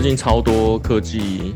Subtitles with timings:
[0.00, 1.52] 最近超多科技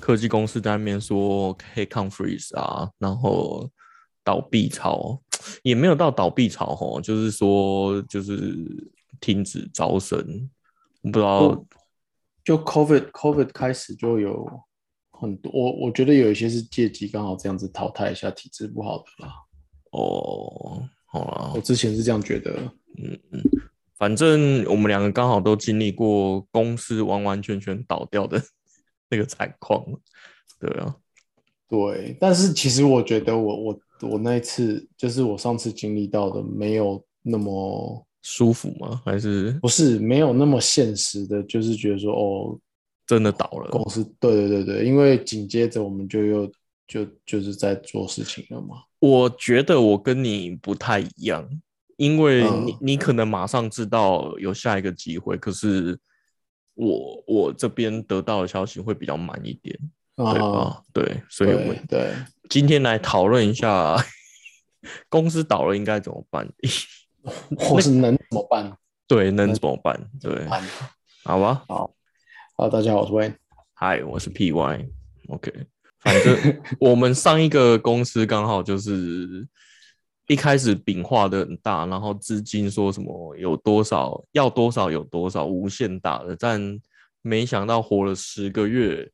[0.00, 3.70] 科技公司在那边说可以抗 freeze 啊，然后
[4.24, 5.20] 倒闭潮。
[5.62, 8.56] 也没有到倒闭潮吼，就是说就是
[9.20, 10.18] 停止招生，
[11.02, 11.66] 不知道。
[12.42, 14.48] 就 COVID COVID 开始就有
[15.10, 19.34] 很多，我我觉得有一些是借机刚好这样子淘汰一下体质不好的啦。
[19.92, 22.58] 哦，好了，我之前是这样觉得，
[22.96, 23.42] 嗯嗯，
[23.98, 28.42] 反正我们两个刚好都经历过公司完完全全倒掉的
[29.10, 29.84] 那个惨况，
[30.60, 30.96] 对啊，
[31.68, 32.16] 对。
[32.20, 39.00] 但是其实我觉得我我我那一次就是我上次经历到的没有那么舒服吗？
[39.04, 42.58] 还是不是没有那么现实的，就是觉得说哦，
[43.06, 46.52] 真的倒了公司，对对对对，因为紧接着我们就又
[46.86, 48.82] 就就是在做事情了嘛。
[48.98, 51.48] 我觉得我跟你不太一样，
[51.96, 55.98] 因为你、嗯你可能马上知道有下一个机会，可是
[56.74, 59.78] 我我这边得到的消息会比较慢一点，
[60.14, 60.82] 对啊，吧？
[60.92, 62.14] 对，所以我们对对，
[62.50, 63.96] 今天来讨论一下
[65.08, 66.46] 公司倒了应该怎么办，
[67.58, 68.76] 或是能怎么办？
[69.08, 70.10] 对，能怎么办？
[70.20, 70.46] 对，
[71.24, 71.64] 好吧。
[71.68, 73.34] 好，大家好，我是 Wayne。
[73.72, 75.52] 嗨，我是 PY，OK，、
[76.00, 79.46] 反正 我们上一个公司刚好就是
[80.26, 86.80] 一开始饼画的很大，然后资金说什么有多少要多少有多少，无限大的，但
[87.22, 89.08] 没想到活了十个月，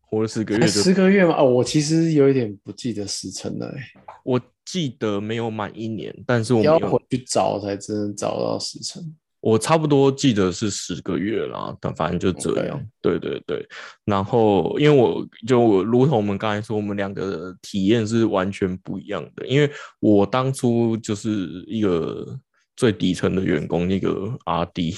[0.00, 3.78] 活了十个月就十个月嘛，哦，我其实有一点不记得时辰了、欸，
[4.22, 9.02] 我记得没有满一年，但是我们有要回去找才真的找到时辰。
[9.40, 12.80] 我差不多记得是十个月啦，但反正就这样。
[13.00, 13.66] 对对对，
[14.04, 19.46] 然后因为我就我如同我们刚才说，我们两个的体验是完全不一样的。
[19.46, 22.38] 因为我当初就是一个
[22.76, 24.94] 最底层的员工，一个 R D，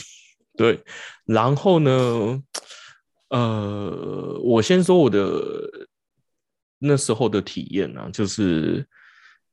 [0.56, 0.80] 对。
[1.24, 2.42] 然后呢，
[3.28, 5.40] 呃，我先说我的
[6.78, 8.84] 那时候的体验啊，就是。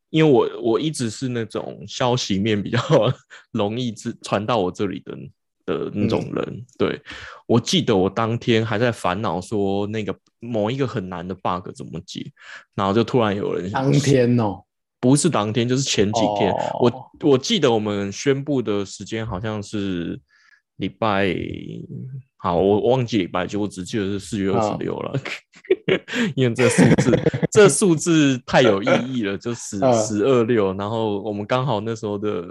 [0.10, 2.80] 因为我我一直是那种消息面比较
[3.52, 5.18] 容易传传到我这里的
[5.66, 7.02] 的那种人，嗯、对。
[7.48, 12.32] 我记得我当天还在烦恼说那个某一个很难的 bug 怎么解，
[12.76, 14.64] 然后就突然有人当天哦，
[15.00, 20.20] 不是当天，就是前几天，哦、我我记得我们宣布的时间好像是
[20.78, 21.36] 礼拜。
[22.42, 25.14] 好，我忘记礼拜几，我只记得是四月二十六了，
[26.38, 27.20] 因为这数字，
[27.52, 30.74] 这 数字太有意义了，就十十二六。
[30.76, 32.46] 然后我们刚好那时候的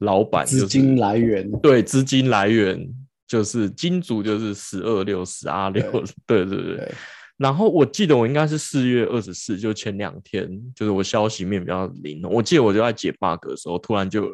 [0.00, 2.86] 老板、就是、资金来源，对，资金来源
[3.26, 5.82] 就是金主就是十二六十二六，
[6.26, 6.76] 对对对。
[6.76, 6.94] 对
[7.38, 12.20] 然后我记得我应该是四月二十四，就前两天，就是我消息面比较灵。
[12.30, 14.28] 我记得我就在解 bug 的时候，突然就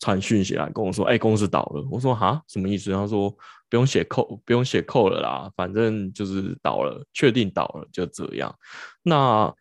[0.00, 3.34] 传讯息来跟我说：“哎、欸，公司倒了。”我说：“哈，什么意思？”他说。
[3.70, 8.52] 不用写扣，不用写扣了啦，反正就是倒了，确定倒了，就这样。
[9.02, 9.54] 那，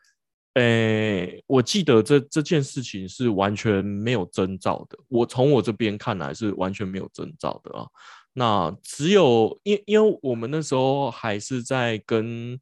[0.55, 4.97] 诶，我记得这这件事情是完全没有征兆的。
[5.07, 7.85] 我从我这边看来是完全没有征兆的啊。
[8.33, 12.59] 那只有因因为我们那时候还是在跟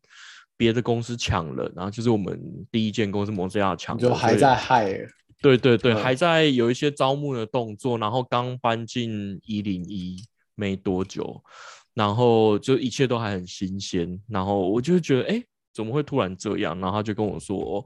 [0.58, 4.98] 别的公司抢人，然后就是我们第一间公司摩斯亚抢，就还在害。
[5.42, 10.18] 对对对，嗯、还在有一些招募的动作，然后刚搬进一零一。
[10.58, 11.42] 没多久，
[11.94, 16.78] 然后就一切都还很新鲜，然后我就觉得，哎，怎么会突然这样？
[16.80, 17.86] 然后他就跟我说，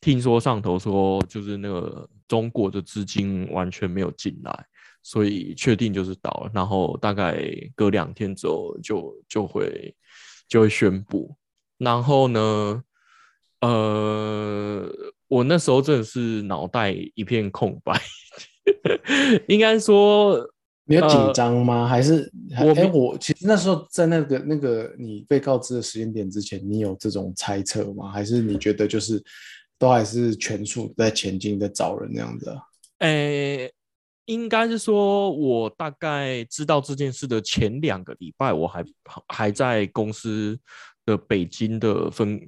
[0.00, 4.66] 听说上头说，就是那个中国的资金完全没有进来，
[5.02, 6.50] 所以确定就是倒了。
[6.54, 7.44] 然后大概
[7.74, 9.94] 隔两天之后就就会
[10.48, 11.36] 就会宣布。
[11.78, 12.82] 然后呢，
[13.62, 14.88] 呃，
[15.26, 18.00] 我那时候真的是脑袋一片空白，
[19.48, 20.48] 应该说。
[20.88, 21.82] 你有紧张吗？
[21.82, 28.08] 呃、还是我哎，我其实那时候在那个那个你被告知的时间点之前，你有这种猜测吗？
[28.08, 29.20] 还是你觉得就是
[29.78, 32.62] 都还是全速在前进，在找人那样子啊？
[32.98, 33.68] 哎，
[34.26, 38.84] 应该是说，我大概知道这件事的前两个礼拜，我还
[39.26, 40.56] 还在公司
[41.04, 42.40] 的北京的分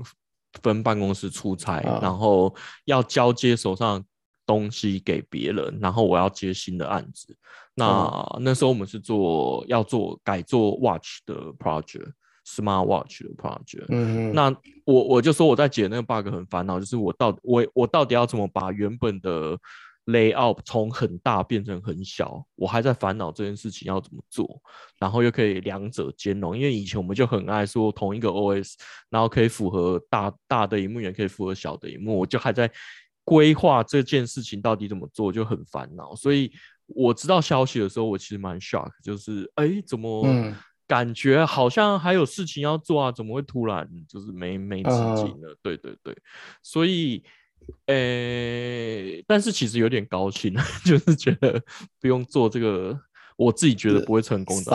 [0.63, 2.55] 分办公室出差，啊、然后
[2.85, 4.05] 要交接手上。
[4.49, 7.37] 东西给别人，然后我要接新的案子。
[7.75, 7.85] 那、
[8.35, 13.85] 嗯、那时候我们是做要做改做 watch 的 project，smart watch 的 project。
[13.91, 14.51] 嗯，那
[14.87, 19.59] 我我就说我在解那个 bug 很烦恼，就是我到我我到底要怎么把原本的
[20.07, 22.43] layout 从很大变成很小？
[22.55, 24.59] 我还在烦恼这件事情要怎么做，
[24.99, 26.57] 然后又可以两者兼容。
[26.57, 28.73] 因为以前我们就很爱说同一个 OS，
[29.11, 32.71] 然后可以符合大大的荧幕，也可以符合小的荧幕，我就还在。
[33.29, 36.51] 规划这件事情到底怎么做就很烦恼，所以
[36.87, 40.27] 我知道消息的时候，我其实蛮 shock，就是哎，怎么
[40.87, 45.55] 感觉好像还有事情要做啊，怎么会突然就是没没资金了？
[45.63, 46.17] 对对对，
[46.63, 47.23] 所以，
[47.85, 50.55] 呃，但是其实有点高兴，
[50.87, 51.63] 就是觉得
[52.01, 52.99] 不用做这个，
[53.37, 54.71] 我自己觉得不会成功的。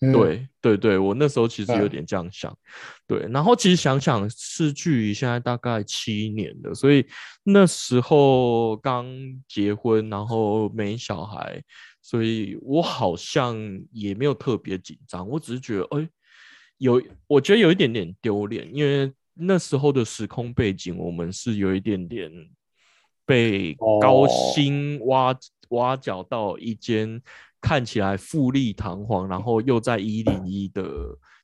[0.00, 2.56] 对对对，我那时候其实有点这样想，
[3.04, 7.04] 对，然后其实想想，是距离现在大概七年了，所以
[7.42, 9.06] 那时候刚
[9.48, 11.60] 结婚，然后没小孩，
[12.00, 13.56] 所以我好像
[13.90, 16.08] 也没有特别紧张，我只是觉得，哎，
[16.76, 22.30] 有，我觉得有一点点丢脸，因为那时候的时空背景，我们是有一点点
[23.26, 25.36] 被高薪挖
[25.70, 27.20] 挖角到一间。
[27.60, 30.84] 看起来富丽堂皇，然后又在一零一的，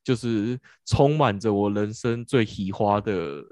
[0.03, 3.43] 就是充满着我人生最喜花的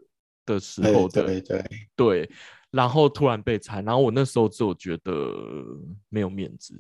[0.46, 1.64] 的时候的，对对
[1.96, 2.30] 对，
[2.70, 5.12] 然后突然被裁，然后我那时候就觉得
[6.08, 6.74] 没有面子，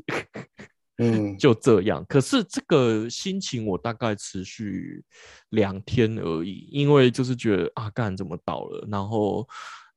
[0.98, 2.04] 嗯， 就这样。
[2.08, 5.04] 可是这个心情我大概持续
[5.50, 8.86] 两天而已，因为就是觉得啊，干怎么倒了？
[8.90, 9.48] 然后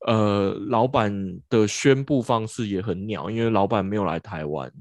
[0.08, 1.12] 呃，老板
[1.50, 4.72] 的宣布方式也很鸟，因为老板没有来台湾。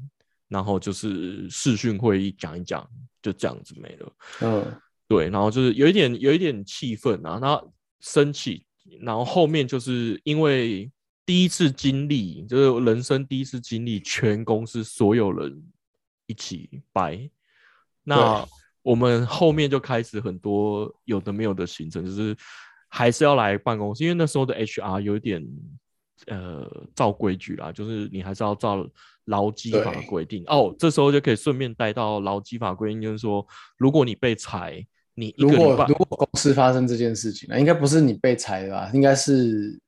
[0.55, 2.89] 然后就是视讯会议讲一讲，
[3.21, 4.13] 就这样子没了。
[4.41, 8.65] 嗯，对，然后就是有一点有一点气愤啊，然后生气，
[9.01, 10.89] 然后后面就是因为
[11.27, 15.61] 第一次经历，就是人生第一次经历，全公司所有人
[16.27, 17.29] 一起拜。
[18.05, 18.47] 那
[18.83, 22.37] 我们后面就开始很多有的没有的行程，就是
[22.89, 25.45] 还是要来办公室，因为那时候的 HR 有点
[26.29, 28.89] 呃照规矩啦，就是你还是要照。
[29.27, 33.47] 劳基法规定哦，这时候就可以顺便带到劳基法规定，就是说，
[33.79, 38.91] 如果你被裁，你如果如果公司发生这件事情那应该不是你被裁的吧？
[38.93, 39.79] 应该是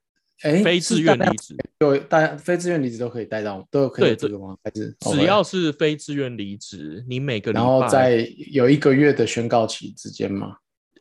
[0.42, 4.56] 哎，非自愿离职， 对，大家非自愿离职都可以带到，都可以这个吗？
[4.62, 10.56] 还是只要是非自愿离职，你每个然后在有一个月的宣告期之间吗？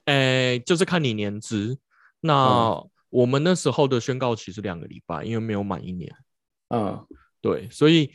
[0.05, 1.77] 哎，就是看你年资。
[2.21, 6.11] 那我们那时候的宣告期是两个礼拜，因为没有满一年。
[6.69, 7.05] 嗯。
[7.45, 8.09] 对，所以，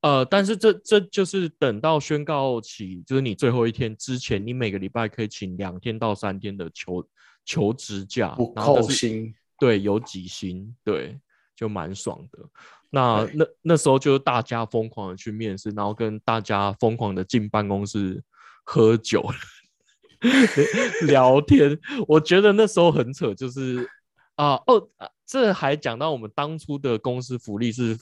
[0.00, 7.06] 呃，但是这这就是等到宣告起，就是你最后一天之前，你每个礼拜可以请两天到三天的求
[7.44, 11.16] 求职假，不扣薪，对，有几薪，对，
[11.54, 12.40] 就蛮爽的。
[12.90, 18.20] 那那那时候就是大家疯狂的去面试，然后跟大家疯狂的进办公室
[18.64, 19.24] 喝酒
[21.06, 21.78] 聊天。
[22.08, 23.88] 我觉得那时候很扯，就是
[24.34, 24.88] 啊哦，
[25.24, 27.96] 这还讲到我们当初的公司福利是。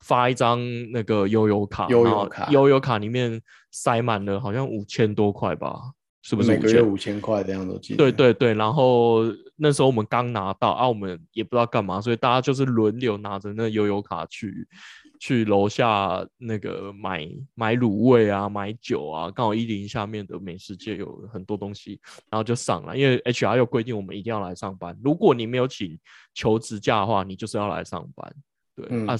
[0.00, 0.60] 发一张
[0.92, 3.40] 那个悠游卡，悠游卡，悠游卡里面
[3.70, 5.92] 塞满了，好像五千多块吧，
[6.22, 6.50] 是不是？
[6.50, 7.96] 每个月五千块这样子记。
[7.96, 9.24] 对对对，然后
[9.56, 14.66] 那时候我们刚拿到啊，我们也不知道干嘛，所以大家就是轮流拿着那悠游卡去
[15.18, 25.98] 去楼下那个买买卤味啊，买酒啊，刚好一零下面的美食街有很多东西，然后就上了，因为 HR 又规定我们一定要来上班，如果你没有请
[26.34, 28.32] 求职假的话，你就是要来上班。
[28.80, 29.16] 对啊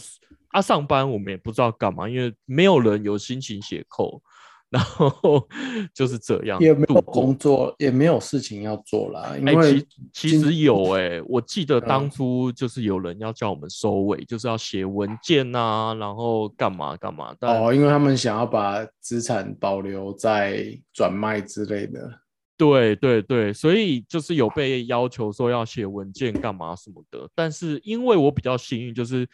[0.51, 4.23] 啊，上班我们也不知道干嘛，因为没有人有心情写扣，
[4.71, 5.47] 然后
[5.93, 9.35] 就是这样，也没有工作，也没有事情要做啦。
[9.39, 17.35] 因为其实有哎，我记得当初就是有人要叫我们收尾，就是要写文件啊，然后干嘛干嘛。
[17.41, 22.11] 哦，因为他们想要把资产保留在转卖之类的。
[22.59, 29.27] 对对对，所以就是有被要求说要写文件干嘛什么的，但是因为我比较幸运，就是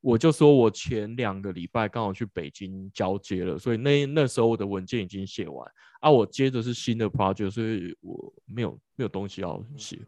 [0.00, 5.70] 我就说我前两个礼拜刚好去北京交接了，所以那那时候我的文件已经写完
[6.00, 9.98] 啊，我接着是新的 project，所以我没有没有东西要写，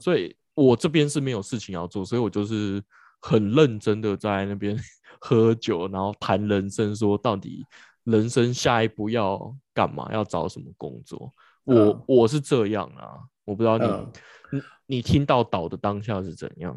[0.00, 2.82] 所以我这边是没有事情要做，所以我就是
[3.20, 4.74] 很认真的在那边
[5.20, 7.62] 喝酒，然后谈人生，说到底
[8.04, 11.30] 人生下一步要干嘛，要找什么工作。
[11.64, 13.86] 我我是这样啊，我不知道你
[14.52, 16.76] 你你听到倒的当下是怎样？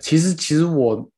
[0.00, 1.10] 其实其实我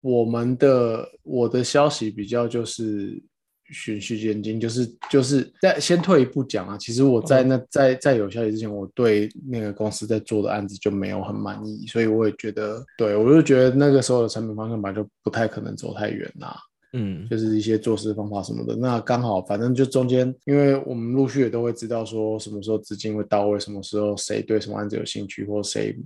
[0.00, 3.22] 我们的我的消息比较就是
[3.66, 6.76] 循序渐进，就是就是在先退一步讲啊。
[6.76, 16.56] 其实我在那在在有消息之前，我对那个公司在做的案子就没有很满意，所以我也觉得，对我就觉得那个时候的产品方向本来就不太可能走太远呐。
[16.92, 25.96] 嗯，就是一些做事方法什么的，那刚好，反正就中间，因为我们陆续也都会知道说什么时候资金会到位，什么时候谁对什么案子有兴趣，或谁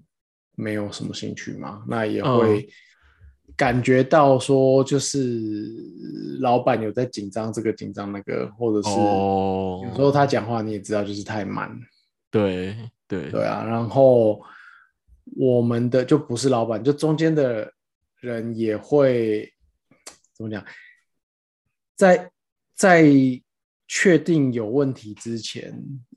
[0.57, 2.69] 没有什么兴趣嘛，那也会
[3.57, 5.73] 感觉到说，就是
[6.41, 11.75] 老板有在紧张这个紧张那个，或者是有时候他讲话你也知道就是太慢，
[12.31, 12.77] 对
[13.09, 13.31] 对。
[13.31, 14.39] 对啊，然后
[15.35, 17.73] 我们的就不是老板，就中间的
[18.21, 19.51] 人也会。
[20.35, 20.65] 怎么讲？
[21.97, 22.31] 在
[22.75, 23.05] 在
[23.87, 25.73] 确定有问题之前，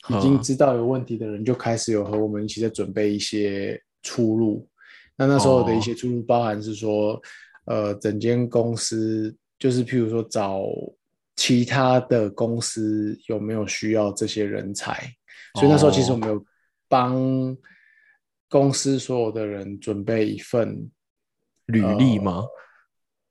[0.10, 4.68] 已经知道有问题的人就开始有和我们一起在准备一些出路。
[5.16, 7.22] 那那时候的一些出路包含是说，
[7.66, 10.64] 呃，整间公司就是譬如说找
[11.36, 14.94] 其他的公司有没有需要这些人才，
[15.56, 16.44] 所以那时候其实我们有
[16.88, 17.56] 帮
[18.50, 20.90] 公司所有的人准备一份
[21.66, 22.44] 履历吗？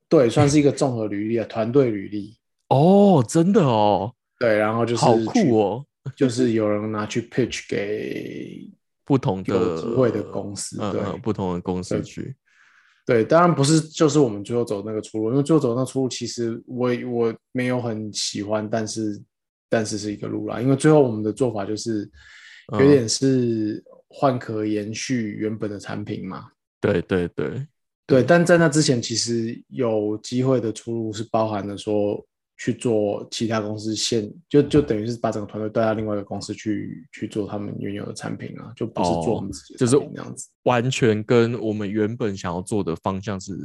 [0.09, 2.37] 对，算是一个综合履历啊，团队履历。
[2.69, 4.13] 哦，真的哦。
[4.39, 5.85] 对，然后就是好酷哦，
[6.15, 8.69] 就是有人拿去 pitch 给
[9.03, 12.35] 不同的机会的公司，对，不同的公司去。
[13.05, 19.19] 对，当然不是，就是我们最后走那个出路，因为最后走那出路，其实我我没有很喜欢，但是
[19.69, 20.61] 但是是一个路啦。
[20.61, 22.09] 因为最后我们的做法就是
[22.73, 26.47] 有点是换壳延续原本的产品嘛。
[26.79, 27.65] 对对对
[28.07, 32.25] 对，但在那之前，其实有机会的出路是包含了说。
[32.59, 43.55] 去做其他公司现就就等于是把整个团队带到另外一个公司去去做他们原有的产品啊，就不是做我们自己就是那样子，完全跟我们原本想要做的方向是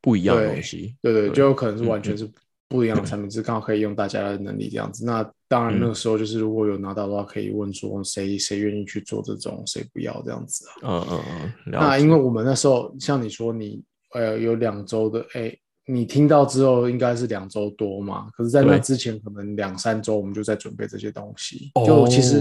[0.00, 0.96] 不一样的东西。
[1.02, 2.26] 对对，就有可能是完全是
[2.72, 5.04] 不一样的 产品，是刚好可以用大家的能力这样子。
[5.04, 10.72] 那当然那个时候就是如果有拿到的话，可以问说谁谁愿意去做这种，谁不要这样子啊。
[10.82, 11.52] 嗯嗯嗯。
[11.66, 13.82] 那因为我们那时候像你说你
[14.14, 15.54] 呃有两周的哎。
[15.84, 18.28] 你听到之后应该是两周多嘛？
[18.36, 21.72] 可是，在那之前可能两三周，我们就在准备这些东西。
[21.84, 22.40] 就其实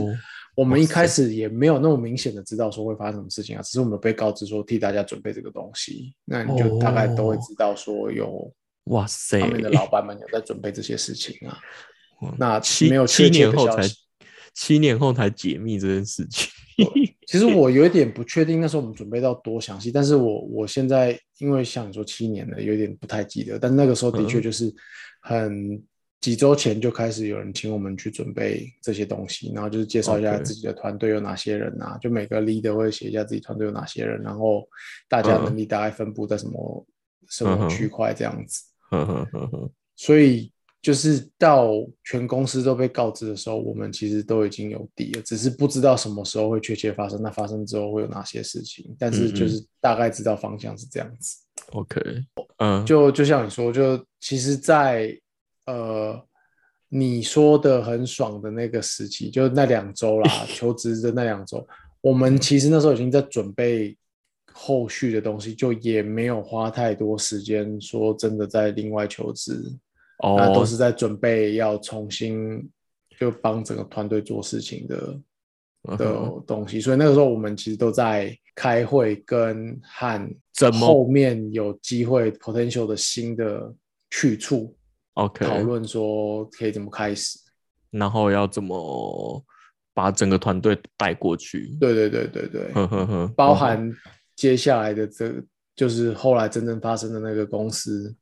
[0.55, 8.49] 我们一开始也没有那么明显的知道说会发生什么事情啊，只是我们被告知说替大家准备这个东西，那你就大概都会知道说有
[8.91, 11.57] 哇塞，他们的老板们有在准备这些事情啊。
[12.37, 13.81] 那七没有七年后才
[14.53, 16.49] 七年后才解密这件事情。
[17.25, 19.91] 其实我有一点不确定，那时候我们准备到多详细。
[19.91, 23.57] 但是我我现在因为像你说七年了，有点不太记得。
[23.57, 24.73] 但那个时候的确就是
[25.21, 25.81] 很
[26.19, 34.67] 几周前就开始有人请我们去准备这些东西，然后就是介绍一下自己的团队有哪些人啊，就每个 leader 会写一下自己团队有哪些人，然后
[35.07, 36.85] 大家能力大概分布在什么
[37.29, 38.63] 什么区块这样子。
[39.95, 40.51] 所以。
[40.83, 41.69] 就是到
[42.03, 47.21] 全公司都被告知的时候，我们其实都已经有底了，只是不知道什么时候会确切发生。
[47.21, 48.95] 那发生之后会有哪些事情？
[48.97, 51.37] 但是就是大概知道方向是这样子。
[51.73, 52.01] OK，
[52.57, 55.15] 嗯，就就像你说，就其实，在
[55.67, 56.19] 呃
[56.89, 61.63] 你说的很爽的那个时期，就那两周啦， 求职的那两周，
[62.01, 63.95] 我们其实那时候已经在准备
[64.63, 69.59] 后续的东西，就也没有花太多时间说真的在另外求职。
[70.23, 72.69] 那都是在准备要重新
[73.19, 75.19] 就帮整个团队做事情的
[75.97, 80.35] 的东西，所以那个时候我们其实都在开会跟和
[80.73, 83.73] 后面有机会 potential 的新的
[84.11, 84.77] 去处
[85.15, 85.43] ，OK。
[85.43, 87.39] 讨论说可以怎么开始，
[87.89, 89.43] 然后要怎么
[89.91, 91.75] 把整个团队带过去。
[91.79, 92.71] 对对对对对，
[93.35, 93.91] 包含
[94.41, 95.31] 接下来的这
[95.75, 98.15] 就是后来真正发生的那个公司。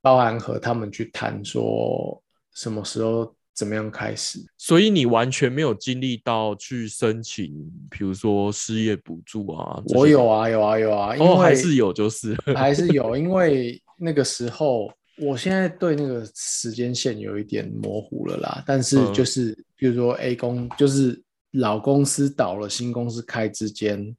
[0.00, 2.22] 包含和他们去谈说
[2.54, 7.52] 什么时候怎么样开始，所以你完全没有经历到去申请，
[7.90, 9.82] 比如说失业补助啊。
[9.86, 14.88] 我有啊，有啊，有啊，因为还是有，就是 还是有，因为那个时候，
[15.18, 18.62] 我现在对那个时间线有一点模糊了啦。
[18.64, 21.20] 但是就是，比如说 A 公，就是
[21.54, 24.14] 老公司倒了，新公司开之间。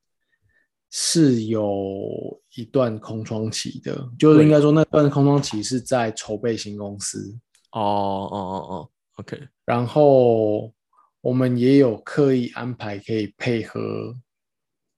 [0.98, 7.38] 是有一段空窗期的，就是应该说那段空窗期是在筹备新公司。
[7.72, 9.38] 哦哦哦哦，OK。
[9.66, 10.74] 然后
[11.20, 14.16] 我们也有刻意安排可以配合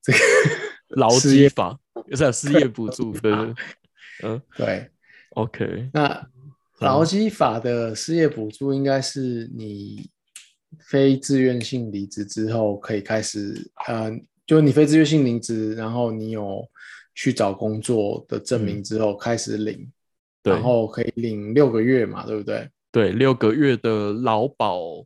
[0.00, 0.18] 这个
[0.94, 1.76] 劳基法，
[2.12, 3.54] 是失业补助，对对？
[4.22, 4.88] 嗯， 对
[5.30, 5.90] ，OK。
[5.92, 6.30] 那
[6.78, 10.08] 劳基法的失业补助应该是你
[10.78, 14.24] 非自愿性离职之后可以开始，嗯。
[14.48, 16.66] 就你非自愿性离职，然后你有
[17.14, 19.86] 去找工作的证明之后开始领，
[20.42, 22.66] 然后可以领六个月嘛，对不对？
[22.90, 25.04] 对，六个月的劳保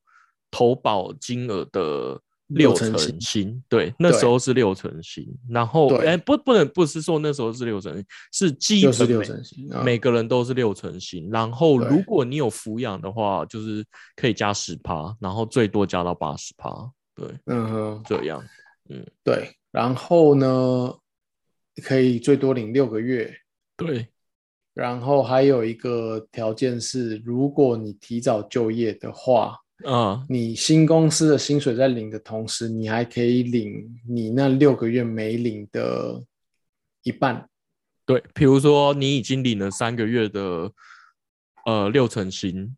[0.49, 5.27] 投保金额的六成薪，对，那时候是六成薪。
[5.51, 11.29] 然后，哎，不，不能不是说那时候是六成薪，是基本六成薪，每个人都是六成薪。
[11.33, 13.85] 然后，如果你有抚养的话，就是
[14.15, 16.71] 可以加十趴，然后最多加到八十趴。
[17.17, 18.41] 对，嗯哼，这样。
[18.93, 20.95] 嗯，对，然后呢，
[21.83, 23.35] 可以最多领六个月。
[23.75, 24.07] 对，
[24.75, 36.23] 然后还有一个条件是，如果你提早就业的话，啊，你新公司的薪水在领的同时，你还可以领你那六个月没领的
[37.03, 37.49] 一半。
[38.05, 40.71] 对，比如说你已经领了三个月的
[41.65, 42.77] 呃六成薪，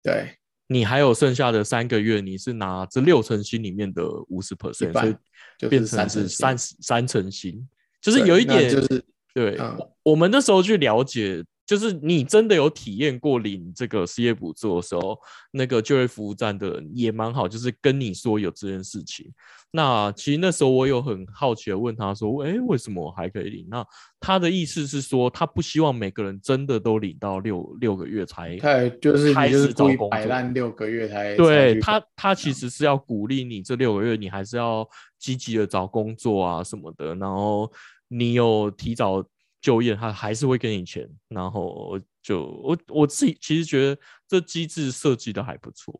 [0.00, 0.36] 对，
[0.72, 7.68] 你还有剩下的三个月，你是拿这六成薪里面的五十 percent，所以变成是三三成薪，
[8.00, 9.58] 就是有一点就是对。
[10.02, 11.44] 我们那时候去了解。
[11.72, 15.18] 就是你真的有体验过领这个失业补助的时候，
[15.52, 19.32] 那个就业服务站的人也蛮好，就是跟你说有这件事情。
[19.70, 23.82] 那其实那时候我有很好奇的问他说：“哎，为什么我还可以领？”那
[24.20, 31.34] 他的意思是说，他不希望每个人真的都领到六六个月才，他就是开始找工作，六个月才。
[31.36, 34.86] 对他，他其实是要鼓励你这六个月，你还是要
[35.18, 37.14] 积极的找工作啊什么的。
[37.14, 37.72] 然后
[38.08, 39.24] 你有提早。
[39.62, 45.98] 就业他还是会给你钱，然后就我我自己其实觉得这机制设计的还不错。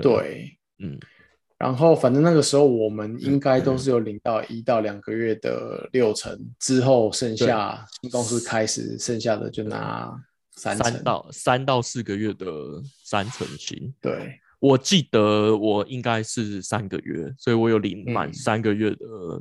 [0.00, 0.98] 对，嗯，
[1.58, 10.10] 然后反正那个时候我们应该都是有领到一到两个月的六成，之后剩下新公司开始剩下的就拿
[10.52, 12.46] 三三到三到四个月的
[13.04, 13.92] 三成薪。
[14.00, 14.40] 对。
[14.60, 18.96] 我记得我应该是三个月，所以我有领满三个月的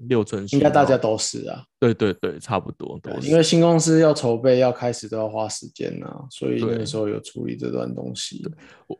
[0.08, 0.60] 六成薪。
[0.60, 1.64] 应该大家都是啊。
[1.80, 3.28] 对对对，差不多都是。
[3.28, 8.48] 因为新公司要筹备要开始都要花时间呐，所以那个时候有处理这段东西。
[8.86, 9.00] 我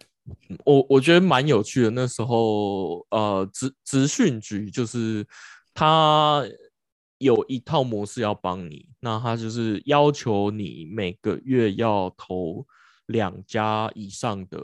[0.66, 1.92] 我我觉得蛮有趣的。
[1.92, 5.24] 那时候呃，职职训局就是
[5.74, 6.44] 他
[7.20, 12.66] 有一套模式要帮你，那他就是要求你每个月要投
[13.06, 14.60] 两家以上的。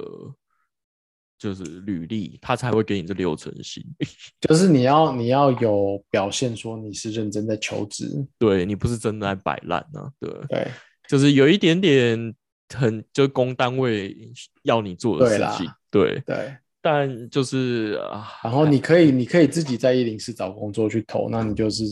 [1.43, 3.83] 就是履历，他才会给你这六成薪。
[4.39, 10.09] 就是你要你要有表现，说你是认真在求职，对你不是真的在摆烂呢。
[10.21, 10.71] 对对，
[11.05, 12.33] 就是有一点点
[12.73, 14.15] 很，就公单位
[14.61, 15.69] 要你做的事情。
[15.91, 21.83] 对对，但就是啊，然后你可以你可以自己在一零四找工作去投，那你就是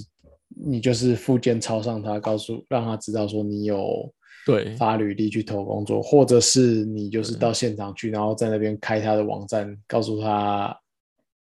[0.48, 4.10] 你就是附件抄上他，告诉让他知道说你有。
[4.46, 10.76] 对，发履历去投工作，或者是你就是到现场去，然后在那边开他的网站，告诉他，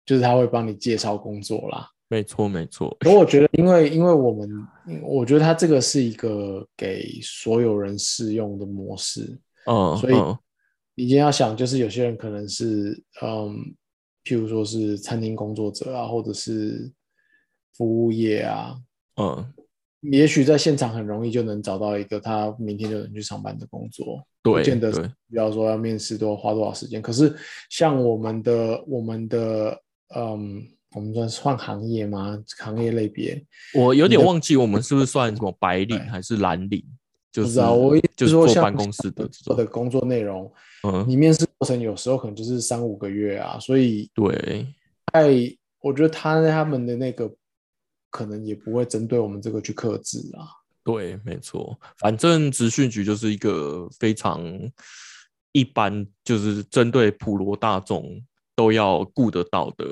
[0.05, 1.89] 就是他会帮你介绍工作啦。
[2.09, 2.95] 没错，没错。
[3.01, 4.67] 可我觉得，因为因为我们，
[5.03, 9.39] 我觉得他这个是一个给所有人适用的模式。
[9.67, 10.15] 嗯，所以
[10.95, 13.57] 你今天要想，就是有些人可能是，嗯，
[14.25, 16.93] 譬如说是餐厅工作者啊，或者是
[17.77, 18.77] 服务业啊，
[19.17, 19.53] 嗯。
[20.01, 24.91] 也许在现场很容易就能找到一个他明天就能去上班的工作，对，不见得
[25.29, 27.03] 比方说要面试都要花多少时间。
[27.03, 27.37] 可是
[27.69, 29.79] 像我们的我们的
[30.17, 32.43] 嗯，我们算换行业吗？
[32.57, 36.83] 行业类别，我有点忘记我们是不是算什么白领还是蓝领？
[37.31, 40.51] 就是啊我就是说办公室的做的工作内容，
[40.89, 44.67] 嗯，你面试过程有时候可能就是三五个月啊，所以对，
[45.13, 45.29] 太
[45.83, 47.31] 我觉得他他们的那个。
[48.11, 50.47] 可能也不会针对我们这个去克制啊。
[50.85, 54.43] 对，没错，反正职训局就是一个非常
[55.53, 58.23] 一般，就是针对普罗大众
[58.55, 59.85] 都要顾得到的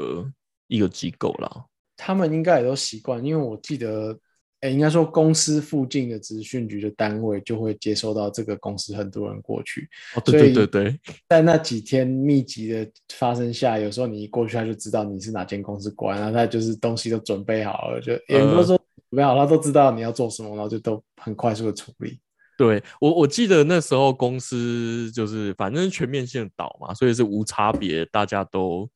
[0.67, 1.65] 一个机构啦。
[1.97, 4.19] 他们应该也都习惯，因为我记得。
[4.61, 22.19] 哎，应该说公司附近的职训局的单位就会接收到这个公司很多人过去，哦，对对对对，在那几天密集的发生下，有时候你一过去，他就知道你是哪间公司过来，然后他就是东西都准备好了，就也不是说准备好，他都知道你要做什么，然后就都很快速的处理。
[22.57, 28.91] 对我我记得那时候公司就是反正全面性倒嘛，所以是无差别，大家都。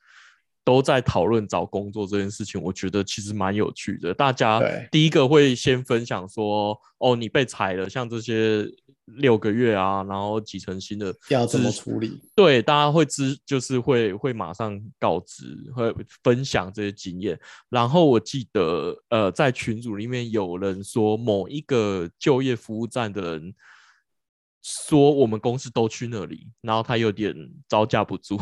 [0.64, 4.14] 都在讨论找工作这件事情，我觉得其实蛮有趣的。
[4.14, 8.64] 大家第一个会先分享说：“哦，你被裁了，像这些
[9.06, 15.44] 六个月啊，然后几成新的要怎么处理？”对，大家会知，就是会会马上告知，
[15.74, 17.36] 会分享这些经验。
[17.68, 23.52] 然后我记得，呃，在群组里面有人说，某一个就业服务站的人
[24.62, 27.34] 说，我们公司都去那里，然后他有点
[27.68, 28.40] 招架不住。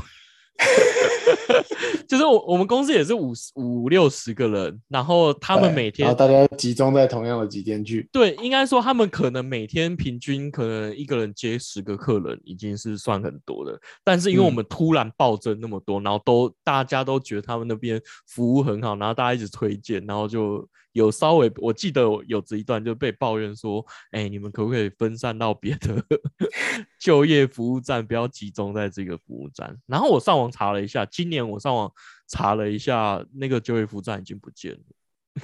[2.09, 8.09] 就是我我们公司也是五五六十个人，然后他们每天，然后大家集中在同样的几天去。
[8.13, 13.79] 对，应该说他们可能每天平均可能一个人接十个客人，已经是算很多的。
[14.03, 20.69] 但是因为我们突然暴增那么多，然后都大家都觉得他们那边服务很好，然后大家一直推荐，然后就。
[20.93, 26.05] 有稍微，我记得有这一段就被抱怨说，哎，你们可不可以分散到别的
[26.99, 29.77] 就业服务站，不要集中在这个服务站？
[29.87, 31.93] 然后我上网查了一下，今年我上网
[32.27, 35.43] 查了一下，那个就业服务站已经不见了，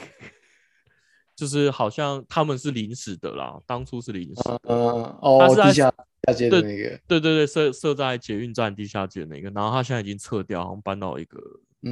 [1.36, 5.92] 就是好像他们是临时的啦，当初是临时的，嗯，哦，地下
[6.26, 11.40] 下街的那个，对对对，设设在捷运站地下街那个，然后他现在已经撤掉，好像搬到一个。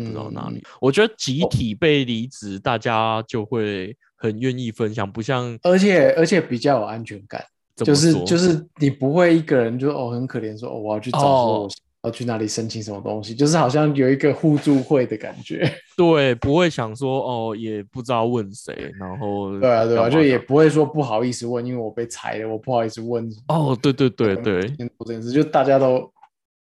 [0.03, 7.45] 不知道哪里，我觉得集体被离职，大家就会很愿意分享，不像而且而且比较有安全感，
[7.77, 11.71] 就是就是你不会一个人就哦很可怜说哦我要去找说我
[12.09, 15.67] 要去哪里申请什么东西，就是好像有一个互助会的感觉。
[15.97, 24.61] 对，不会想说哦，也不知道问谁，然后对啊，对啊，就也不会说不好意思问，因为我被裁了，我不好意思问哦，对对对对，
[24.99, 26.11] 做这件事，就大家都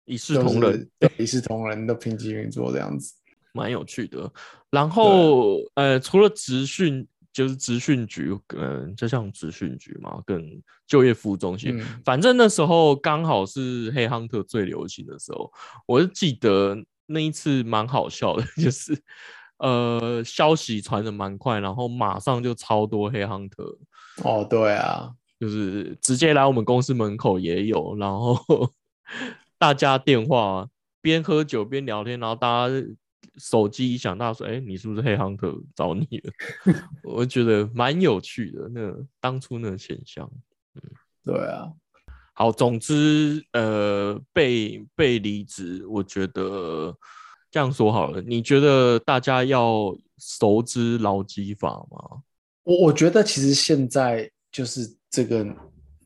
[0.07, 3.14] 一视同仁，对一视同仁，的平级运作这样子。
[3.53, 4.33] 蛮有趣的。
[4.71, 15.51] 然后呃，除了职训，就是职训局，嗯、就像职训局嘛，跟就业服务中心，嗯反正那时候刚好是黑 hunter 最流行的时候，
[15.87, 18.97] 我就记得那一次蛮好笑的， 就是
[19.59, 23.77] 呃消息传的蛮快，然后马上就超多黑 hunter，
[24.23, 28.38] 哦，对啊，就是直接来我们公司门口也有，然后
[29.59, 30.69] 大家电话
[31.01, 32.75] 边喝酒边聊天，然后大家
[33.38, 36.33] 手机一响，大家说：“哎、你是不是黑 hunter 找你了？”
[37.05, 40.31] 我觉得蛮有趣的，那個当初那个现象。
[41.25, 41.73] 对啊，
[42.35, 46.97] 好，总之，呃，被被离职，我觉得
[47.51, 48.23] 这样说好了。
[48.23, 52.23] 你觉得大家要熟知劳基法吗？
[52.62, 55.47] 我我觉得其实现在就是这个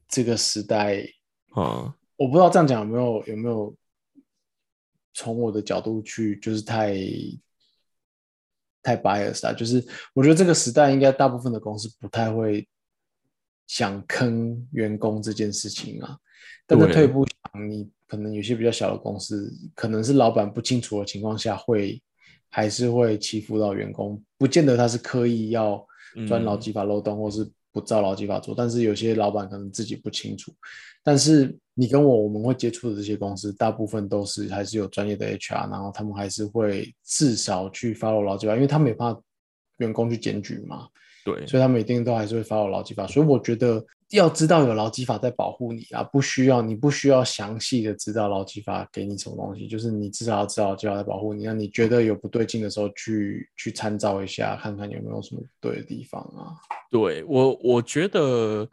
[0.08, 1.04] 这个时代，
[1.52, 3.74] 啊，我不知道这样讲有没有有没有
[5.14, 6.94] 从我的角度去，就是太
[8.82, 12.68] 太 bias 啊，就是我觉得这个时代应该大部分的公司不太会
[13.66, 16.18] 想坑员工这件事情啊。
[16.66, 22.02] 但是退一步想，你可能有些比较小的公司，可能是老板不清楚的情况下会，
[22.50, 25.82] 还是会欺负到员工，不见得他是刻意要
[26.28, 30.54] 钻劳嗯基法漏洞，或是不照劳基法做，但是有些老板可能自己不清楚。
[31.02, 39.18] 但是你跟我我们会接触的这些公司，大部分都是还是有专业的 HR，然后他们还是会至少去 follow 劳基法，因为他们也怕
[39.78, 40.86] 员工去检举嘛，
[41.24, 43.06] 对，所以他们一定都还是会 follow 劳基法。
[43.06, 51.44] 所以我觉得要知道有劳基法在保护你啊，不需要你不需要详细的知道劳基法给你什么东西，就是你至少要知道劳基法在保护你。
[51.44, 56.60] 那你觉得有不对劲的时候，去去参照一下，看看有没有什么不对的地方啊。
[56.90, 58.68] 对我，我觉得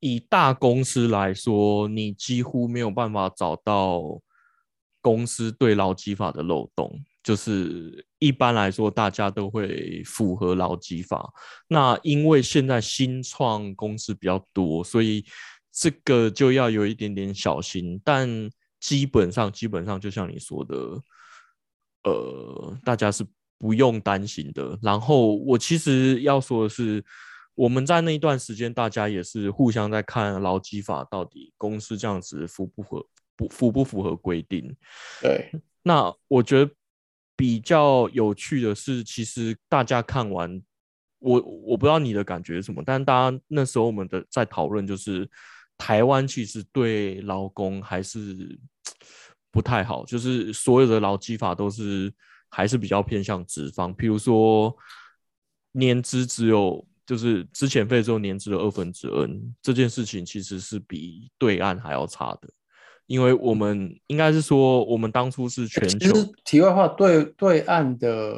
[0.00, 4.20] 以大公司来说，你几乎没有办法找到
[5.00, 7.00] 公司对劳基法的漏洞。
[7.22, 11.28] 就是一般来说，大家都会符合劳基法。
[11.66, 15.24] 那因为现在新创公司比较多，所以
[15.72, 18.00] 这个就要有一点点小心。
[18.04, 20.76] 但基本上，基本上就像你说的，
[22.04, 23.26] 呃，大家是
[23.58, 24.78] 不用担心的。
[24.80, 27.04] 然后我其实要说的是，
[27.56, 34.76] 我们在那一段时间，大家也是互相在看劳基法到底公司这样子符不合不符不符合规定。
[35.22, 35.50] 对，
[35.82, 36.70] 那我觉得
[37.34, 40.62] 比较有趣的是，其实大家看完，
[41.18, 45.26] 我我不知道你的感觉是什么，但大家那时候我们的在讨论就是，
[45.78, 48.60] 台湾其实对劳工还是
[49.50, 52.12] 不太好，就是所有的劳基法都是
[52.50, 54.76] 还是比较偏向资方，譬如说
[55.72, 56.86] 年资只有。
[57.06, 62.48] 就是之前费只有年资的二分之 n 这件事情，其实是比对岸还要差的。
[63.06, 68.34] 因为我们应该是说，我们当初是全球其实题外话，对对岸的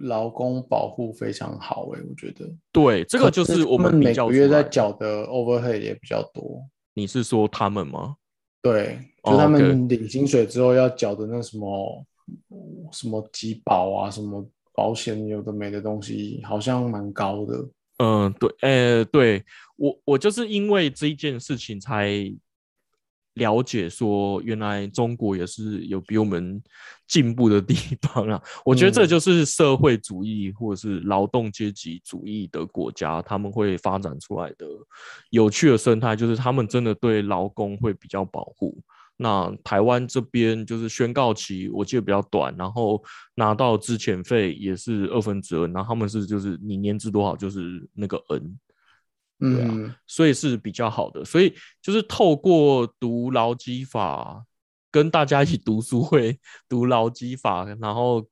[0.00, 6.62] 劳工保护非常好诶、我觉得对这个就是我们每个月在缴的 overhead 也比较多。
[6.92, 8.16] 你是说他们吗？
[8.60, 12.04] 对，哦就他们领薪水之后要缴的那什么
[12.92, 17.66] 什么疾保啊，什么保险有的没的东西，好像蛮高的。
[18.02, 19.44] 嗯，对，呃，对
[19.76, 22.12] 我我就是因为这一件事情才
[23.34, 26.60] 了解说，原来中国也是有比我们
[27.06, 28.42] 进步的地方啊。
[28.66, 34.66] 我觉得这嗯就是社会主义或者是劳动阶级主义的国家，他们会发展出来的
[35.30, 38.76] 有趣的生态，就是他们真的对劳工会比较保护。
[39.16, 43.00] 那台湾这边就是宣告期，我记得比较短，然后
[43.36, 48.58] 拿到资遣费也是二分之二，然后他们是就是你年资多少就是那个 N，
[49.38, 51.24] 对啊嗯，所以是比较好的。
[51.24, 54.44] 所以就是透过读劳基法，
[54.90, 58.26] 跟大家一起读书会读劳基法，然后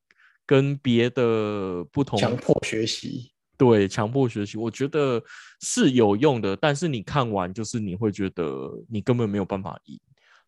[0.45, 3.31] 跟别的不同强迫学习。
[3.57, 5.23] 对，强迫学习，我觉得
[5.61, 10.01] 是有用的，但是你看完就是你会觉得你根本没有办法赢。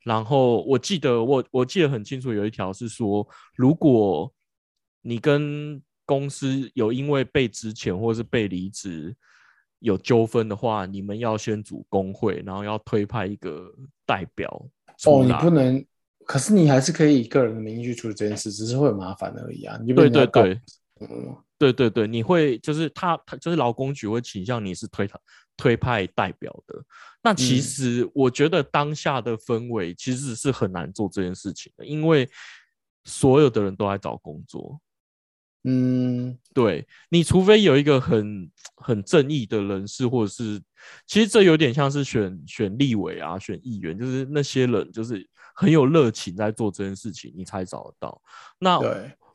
[0.04, 4.32] 然后我记得我我记得很清楚，有一条是说，如果
[5.02, 9.14] 你跟公司有因为被之前或是被离职
[9.78, 13.72] 有纠纷的话，你们要先组工会，然后要推派一个
[14.04, 14.48] 代表
[15.06, 15.84] 哦，你不能，
[16.24, 19.76] 可是你还是可以以个人的名义去处理这件事，只是会很麻烦而已啊。
[19.80, 20.60] 你就对对对
[21.00, 25.16] 嗯，对对对，你会就是他他就是劳工局会倾向你是推他
[25.57, 26.83] 推派代表的。
[27.22, 32.29] 那其实我觉得当下的氛围其实是很难做这件事情的，因为
[33.05, 34.81] 所有的人都在找工作。
[35.62, 40.61] 嗯，对你，除非有一个很很正义的人士，或者是
[41.07, 48.20] 其实这有点像是选选立委啊，选议员，就是那些人就是很有热情在做这件事情，你才找得到。
[48.59, 48.81] 那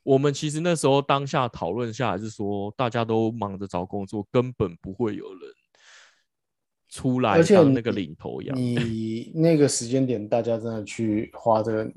[0.07, 5.51] 我们其实那时候当下讨论下来是说，大家都忙着找工作，根本不会有人
[6.87, 8.57] 出来当那个领头羊。
[8.57, 11.91] 你那个时间点，大家真的去花这个。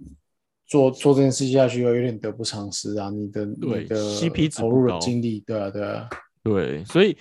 [0.66, 3.11] 做做这件事下去又有点得不偿失啊！
[3.11, 6.09] 你的你的 CP 值投入的精力，对啊对啊，
[6.44, 7.18] 对，所以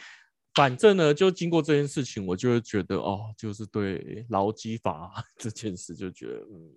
[0.54, 6.71] 反正呢，就经过这件事情，我就会觉得哦，就是对劳基法 这件事就觉得嗯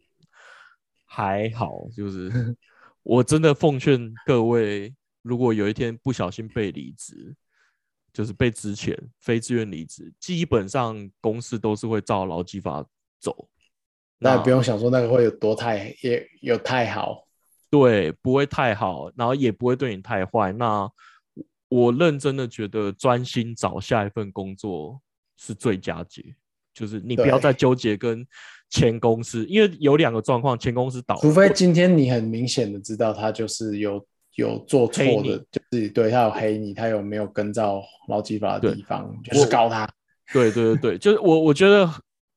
[1.05, 2.31] 还好，就是
[3.03, 7.35] 我真的奉劝各位，如果有一天不小心被离职，
[8.13, 12.85] 就是被之前非自愿离职，基本上公司都是会照劳基法
[13.19, 13.49] 走。
[14.19, 17.27] 那不用想说那个会有多太也有太好，
[17.69, 20.53] 对，不会太好，然后也不会对你太坏。
[20.53, 20.89] 那
[21.69, 25.01] 我认真的觉得专心找下一份工作
[25.37, 26.37] 是最佳解，
[26.73, 28.25] 就是你不要再纠结跟
[28.73, 34.05] 前公司，因为有两个状况，前公司倒，除非今天你很明显的知道他就是有
[34.37, 39.87] 有做错的，就是对他有黑你，他有没有跟照劳基法的地方，就是告他。
[40.33, 41.89] 对对对对，就是我我觉得。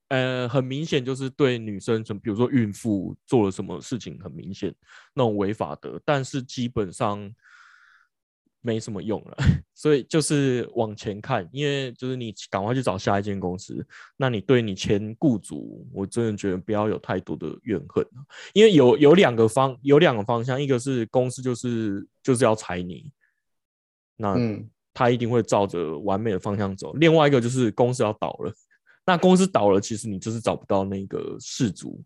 [0.10, 4.72] 呃，很明显就是对女生，比如说孕妇做了什么事情，很明显
[5.16, 7.28] 那种违法的，但是基本上
[8.66, 9.38] 没什么用了。
[9.76, 13.86] 所以就是往前看，因为就是你赶快去找下一间公司。
[14.18, 18.06] 那你对你前雇主，我真的觉得不要有太多的怨恨
[18.54, 23.12] 因为有有两个方，有两个方向，一个是公司就是就是要裁你，
[24.16, 24.38] 那
[24.94, 28.54] 他一定会照着完美的方向走；另外一个就是公司要倒了。
[29.06, 32.02] 那公司倒了，其实你就是找不到那个事主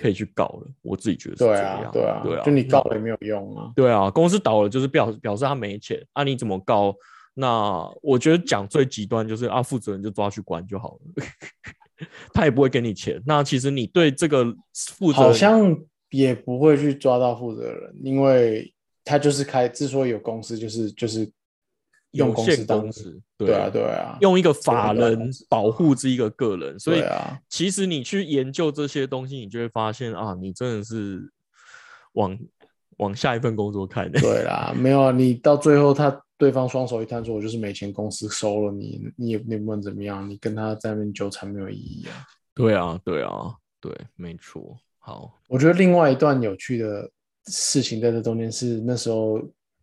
[0.00, 0.66] 可以去告了。
[0.82, 3.72] 我自己觉得是这样，对啊，对啊，就你告了也没有用啊。
[3.76, 6.94] 对啊，公司倒了就是表表示他没钱，啊你怎么告？
[7.34, 11.24] 那我觉得讲最极端就是啊，负责人就抓去关就好了，
[12.32, 13.22] 他也不会给你钱。
[13.26, 15.78] 那其实你对这个负责好像
[16.10, 18.72] 也不会去抓到负责人，因为
[19.04, 21.30] 他就是开，之所以有公司，就是就是。
[22.12, 27.04] 有限公司，对啊，对啊，用一个法人保护这一个个人，所以
[27.48, 31.22] 其实你去研究这些东西，你就会发现啊，你真的是
[32.14, 32.36] 往
[32.96, 34.10] 往下一份工作看。
[34.10, 42.26] 对啦，没有啊，你到最后他对方双手一摊说，我就是没钱，公司收了你，你也你不管怎么样，你跟他在那边纠缠没有意义啊。
[42.54, 44.76] 对啊，对啊，对，没错。
[44.98, 47.08] 好，我觉得另外一段有趣的
[47.46, 49.40] 事情在这中间是那时候。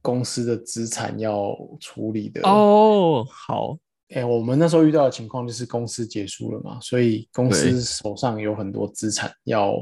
[0.07, 3.77] 公司的资产要处理的哦，好，
[4.15, 9.75] 哎，我们那时候遇到的情况就是公司结束了嘛，所以公司手上有很多资产要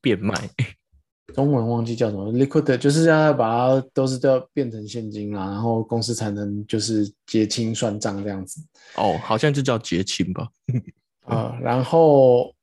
[0.00, 0.32] 变卖，
[1.36, 8.58] 中文忘记叫什么，liquid，就是要把它都是都要变成现金啦，然后公司才能就是结清算账这样子。
[8.96, 10.48] 哦，好像就叫结清吧。
[11.26, 12.54] 啊，然后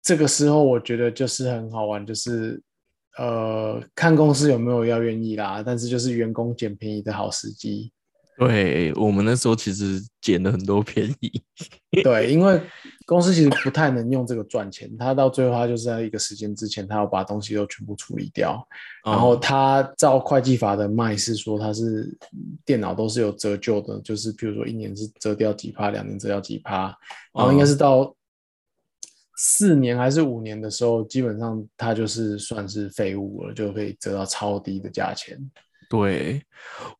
[0.00, 2.62] 这个时候我觉得就是很好玩，就是。
[3.18, 7.92] 呃，看公司有没有要愿意啦，但是就是员工捡便宜的好时机。
[8.38, 11.42] 对我们那时候其实捡了很多便宜。
[12.02, 12.58] 对，因为
[13.04, 18.66] 公司其实不太能用这个赚钱，他到最后他就是在一个时间之前，他要把东西都全部处理掉。
[19.04, 22.16] 然后他照会计法的卖是说，他是
[22.64, 26.84] 电脑都是有折旧的，就是比如说一年是折掉几趴，两年折掉几趴，
[27.34, 28.12] 然后应该是到。
[29.44, 35.36] 四年还是五年的时候，基本上它就是算是废物了，就可以折到超低的价钱。
[35.90, 36.40] 对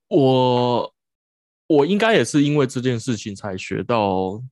[0.09, 0.93] 我，
[1.69, 4.43] 我应该也是因为这件事情才学到，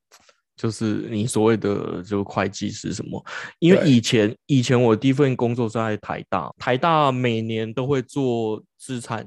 [0.57, 3.21] 就是你所谓的就会计是什么？
[3.59, 9.27] 因为以前以前我第一份工作在台大，台大每年都会做资产，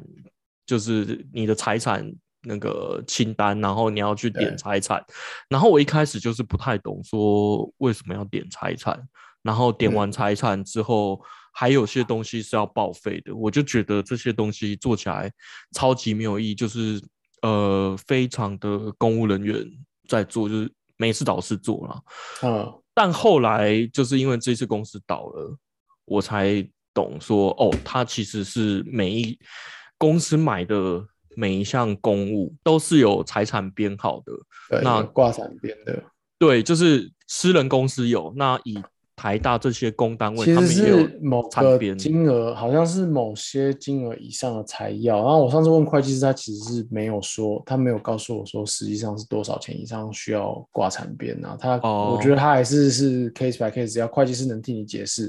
[0.65, 2.09] 就是你的财产。
[2.45, 5.03] 那个清单，然后你要去点财产，
[5.47, 9.01] 然后我一开始就是不太懂，说为什么要点财产，
[9.41, 11.21] 然后点完财产之后，
[11.53, 15.31] 还有些东西是要报废的，我就觉得这些东西做起来
[15.71, 17.01] 超级没有意义，就是
[17.41, 19.65] 呃，非常的公务人员
[20.09, 22.01] 在做，就是没事找事做了。
[22.41, 25.57] 嗯，但后来就是因为这次公司倒了，
[26.03, 26.61] 我才
[26.93, 29.39] 懂说，哦，他其实是每一
[29.97, 31.07] 公司买的。
[31.35, 36.03] 每一项公务都是有财产编号的，那挂产编的，
[36.37, 38.81] 对，就是私人公司有，那以
[39.15, 45.17] 台大这些公单位，其实是某个金额，好像是某些金额以上的才要。
[45.17, 51.55] 然后我上次问会计师，他其实是没有说，他没有告诉我说实际上是多少钱以上需要挂产编啊。
[51.59, 55.27] 他、哦我觉得他还是是 case by case，只要会计师能替你解释，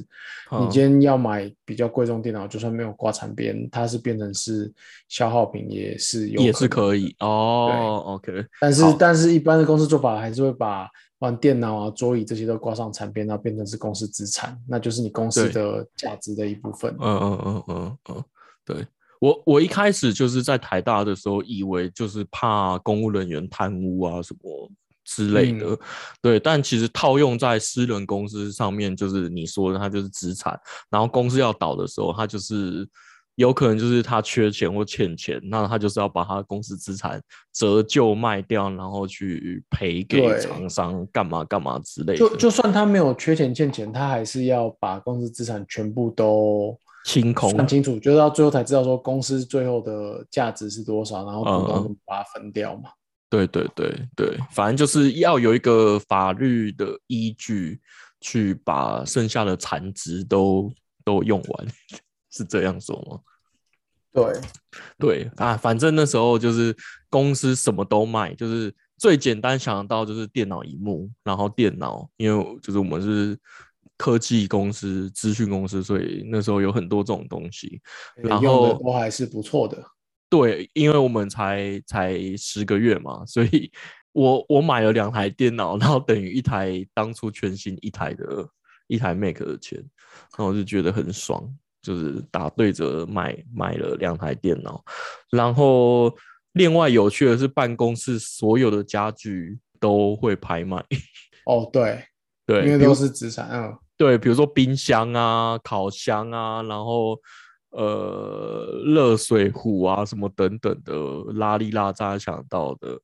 [0.51, 4.73] 你嗯今天要买比较贵重电脑，就算没有挂产编，它是变成是
[5.09, 8.03] 消耗品，也是有也是可以哦。
[8.07, 10.88] OK，但是但是一般的公司做法还是会把
[11.20, 16.94] 玩电脑啊、桌椅这些都挂上产编，然后变成是公司资产，那就是你公司的价值的一部分。
[17.00, 18.24] 嗯嗯嗯嗯嗯，
[18.64, 18.87] 对
[19.20, 24.70] 我我一开始就是在台大的时候，以为就是怕公务人员贪污啊什么
[25.05, 25.79] 之类的，嗯
[26.20, 30.59] 对，但其实套用在私人公司上面，就是你说的，它就是资产，
[30.90, 32.87] 然后公司要倒的时候，它就是。
[33.37, 37.20] 有可能就是他缺钱或欠钱，那他就是要把他公司资产
[37.53, 42.18] 折旧卖掉，然后去赔给对厂商，干嘛干嘛之类的。
[42.18, 52.90] 就就算他没有缺钱欠钱，他还是要把公司资产全部都清空算清楚，就是到最后才知道说公司最后的价值是多少，然后股东把它分掉嘛。
[53.31, 57.81] 对对对对，反正就是要有一个法律的依据，
[58.20, 60.73] 去把剩下的残值都
[61.05, 61.66] 都用完，
[62.35, 63.20] 是这样说吗？
[64.12, 64.40] 对，
[64.99, 66.77] 对啊，反正那时候就是
[67.09, 73.37] 公司什么都卖，就是最简单想得到就是电脑荧幕，然后电脑，因为就是我们是
[73.97, 77.81] 科技公司、资讯公司，所以那时候有很多这种东西。
[78.16, 79.85] 然后都还是不错的。
[80.29, 83.70] 对，因为我们才才十个月嘛，所以
[84.12, 88.49] 我我买了两台电脑，然后等于一台当初全新一台的
[88.87, 91.53] 一台 Mac 的钱，然后我就觉得很爽，
[91.85, 94.83] 就是打对折买买了两台电脑，
[95.31, 96.11] 然后
[96.53, 100.79] 另外有趣的是办公室所有的家具都会拍卖，
[101.44, 102.03] 哦，对，
[102.47, 103.47] 对，因为都是资产。
[103.49, 107.20] 啊，对，比如说冰箱啊、烤箱啊，然后
[107.70, 110.94] 呃热水壶啊什么等等的，
[111.35, 112.99] 拉里拉扎想到的，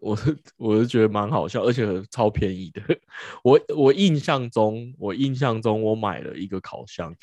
[0.00, 2.80] 我是我是觉得蛮好笑，而且超便宜的。
[3.42, 7.14] 我我印象中，我印象中我买了一个烤箱，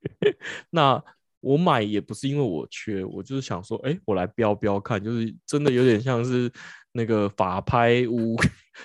[0.70, 1.02] 那
[1.40, 6.50] 我买也不是因为我缺，我就是想说，哎，我来标标看，就是真的有点像是
[6.92, 8.36] 那个法拍屋，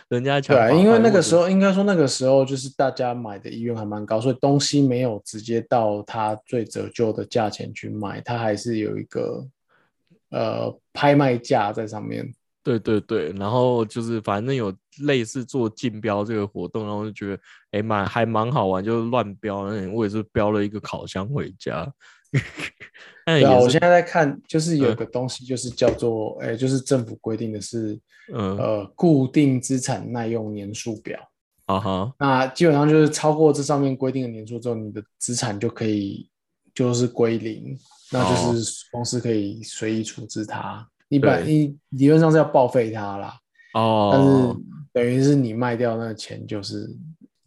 [0.10, 9.48] 人家抢对啊，因为那个时候应该说那个时候就是大家买的意愿还蛮高，所以东西没有直接到它最折旧的价钱去卖，它还是有一个
[10.30, 12.34] 呃拍卖价在上面。
[12.64, 19.64] 对对对，然后就是反正有类似做竞标这个活动，然后就觉得哎蛮还蛮好玩，就乱标。
[19.64, 21.92] 嗯我也是标了一个烤箱回家。
[23.26, 28.00] 但对啊，我现在在看，就是有嗯个东西，就是叫做，哎、就是政府规定的是，
[28.34, 31.20] 嗯呃，固定资产耐用年数表。
[31.66, 36.30] 啊哈那基本上就是超过这上面规定的年数之后，你的资产就可以
[36.74, 37.78] 就是归零，
[38.12, 40.86] 那哦就是公司可以随意处置它。
[41.14, 43.38] 你本对你理论上是要报废它啦，
[43.76, 46.90] 哦但是哦等于是你卖掉那个钱就是，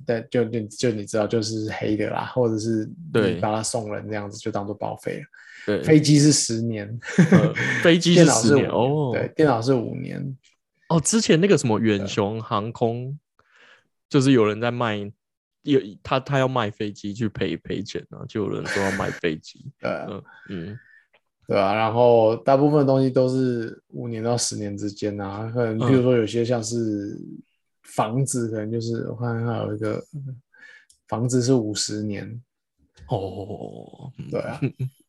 [0.06, 5.24] 但就就就你知道就是黑的啦，或者是对你把它送人这样子就当做报废了。
[5.66, 6.86] 对，飞机是十年，
[7.32, 7.52] 呃
[7.82, 10.36] 飞机是十年哦对，电脑是五年。
[10.88, 13.18] 哦，之前那个什么远雄航空，
[14.08, 14.98] 就是有人在卖，
[15.62, 20.78] 有他他要卖飞机去赔赔钱啊，就有人说要卖飞机， 对啊嗯嗯
[21.48, 27.16] 对啊，然后大部分东西都是五年到十年之间啊，可能嗯譬如说有些像是
[27.84, 30.02] 房子，可能就是我看还有一个
[31.06, 32.42] 房子是五十年，
[33.08, 34.60] 哦，对啊，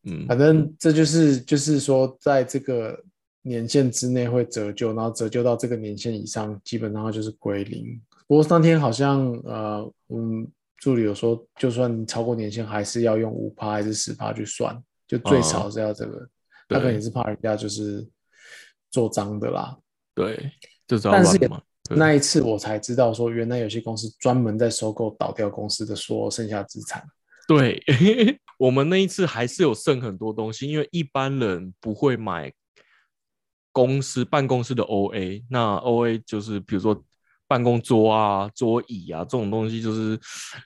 [0.03, 3.03] 嗯反正这就是就是说在这个
[3.41, 7.99] 年限之内会折旧，然后折旧到这个年限以上，基本上就是归零。
[8.27, 10.45] 不过当天好像呃，嗯，
[10.77, 16.27] 助理有说，就算超过年限，还是要用五趴还是十趴去算，就最少是要这个。
[16.69, 18.05] 他可能也是怕人家就是
[18.91, 19.77] 做脏的啦。
[20.13, 20.51] 对，
[20.85, 21.39] 就是要但是
[21.91, 27.01] 那一次我才知道说，原来有些公司专门在收购倒掉公司的所有剩下资产。
[27.47, 27.81] 对，
[28.59, 32.51] 我们那一次还是有剩很多东西，因为一般人不会买
[33.71, 37.01] 公司办公室的 OA，那 OA 就是比如说
[37.47, 40.19] 办公桌啊、桌椅啊这种东西，就是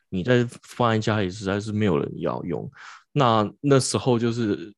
[0.10, 2.68] 你在放在家里实在是没有人要用。
[3.14, 4.74] 那那时候就是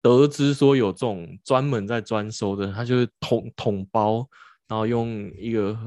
[0.00, 4.28] 得知说有这种专门在专收的，他就是统统包，
[4.68, 5.78] 然后用一个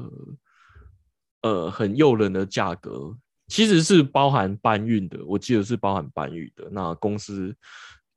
[1.42, 3.16] 呃很诱人的价格，
[3.48, 6.68] 其实是包含搬运的，我记得是包含搬运的。
[6.70, 7.54] 那公司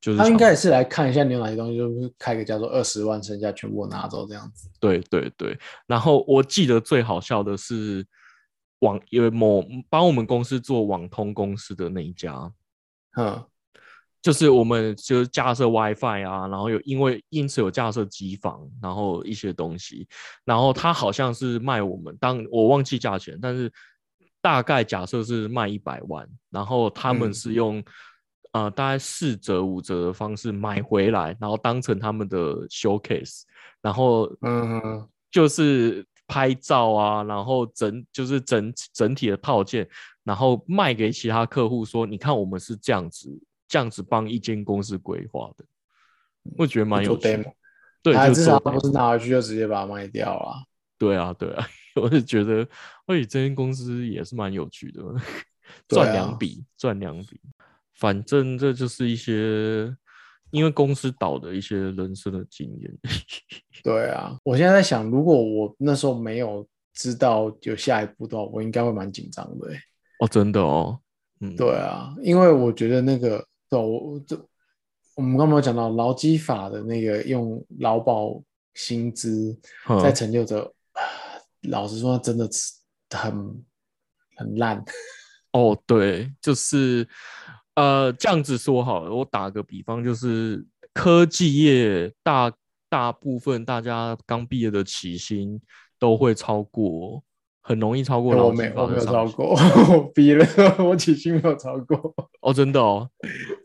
[0.02, 4.70] 就是他应该也是来看一下你有哪些东西，就是开个价说二十万，剩下全部拿走这样子。
[4.80, 8.06] 对对对，然后我记得最好笑的是，
[8.80, 12.52] 网有某帮我们公司做网通公司的那一家，
[13.18, 13.44] 嗯，
[14.22, 20.08] 就是我们就是架设 WiFi 啊，然后有因为因此有架设机房，然后一些东西，
[20.44, 23.72] 然后他好像是卖我们，当我忘记价钱，但是
[24.42, 27.34] 大概假设是卖一百万，然后他们嗯。
[27.34, 27.84] 是用、
[28.52, 33.44] 呃大概四折五折的方式买回来，然后当成他们的 showcase，
[33.80, 39.88] 然后嗯就是拍照啊，然后整就是整整体的套件，
[40.24, 43.30] 然后卖给其他客户说，你看我们是这样子
[43.70, 45.64] 这样子帮一间公司规划的，
[46.58, 47.46] 我觉得蛮有趣
[48.02, 50.66] 对，哎，就做至少不是拿回去就直接把它卖掉了。
[50.98, 51.66] 对啊，对啊，
[52.02, 52.68] 我是觉得，
[53.06, 55.02] 哎，这间公司也是蛮有趣的，
[55.88, 57.40] 赚两啊笔，赚两笔。
[57.94, 59.96] 反正这就是一些
[60.52, 62.98] 因为公司倒的一些人生的经验。
[63.84, 69.80] 对啊，我现在在想，如果我那时候没有知道有下一步的话，我应该会蛮紧张的欸。
[70.20, 71.00] 哦，真的哦，
[71.42, 74.36] 嗯，对啊，因为我觉得那个，对我我这
[75.16, 78.42] 我们刚刚有讲到劳基法的那个用劳保
[78.74, 79.58] 薪资
[79.88, 80.74] 嗯在成就者，
[81.64, 82.74] 老实说，真的是
[83.10, 83.66] 很
[84.36, 84.84] 很烂。
[85.52, 87.08] 哦，对，就是
[87.76, 92.54] 呃，这样子说好了，我打个比方，就是科技业大
[92.88, 95.60] 大部分大家刚毕业的起薪
[95.98, 97.24] 都会超过，
[97.70, 99.56] 很容易超过我劳基法没我没有超过，
[99.96, 100.44] 我逼了，
[100.80, 102.16] 我起薪没有超过。
[102.42, 103.08] 哦，真的哦，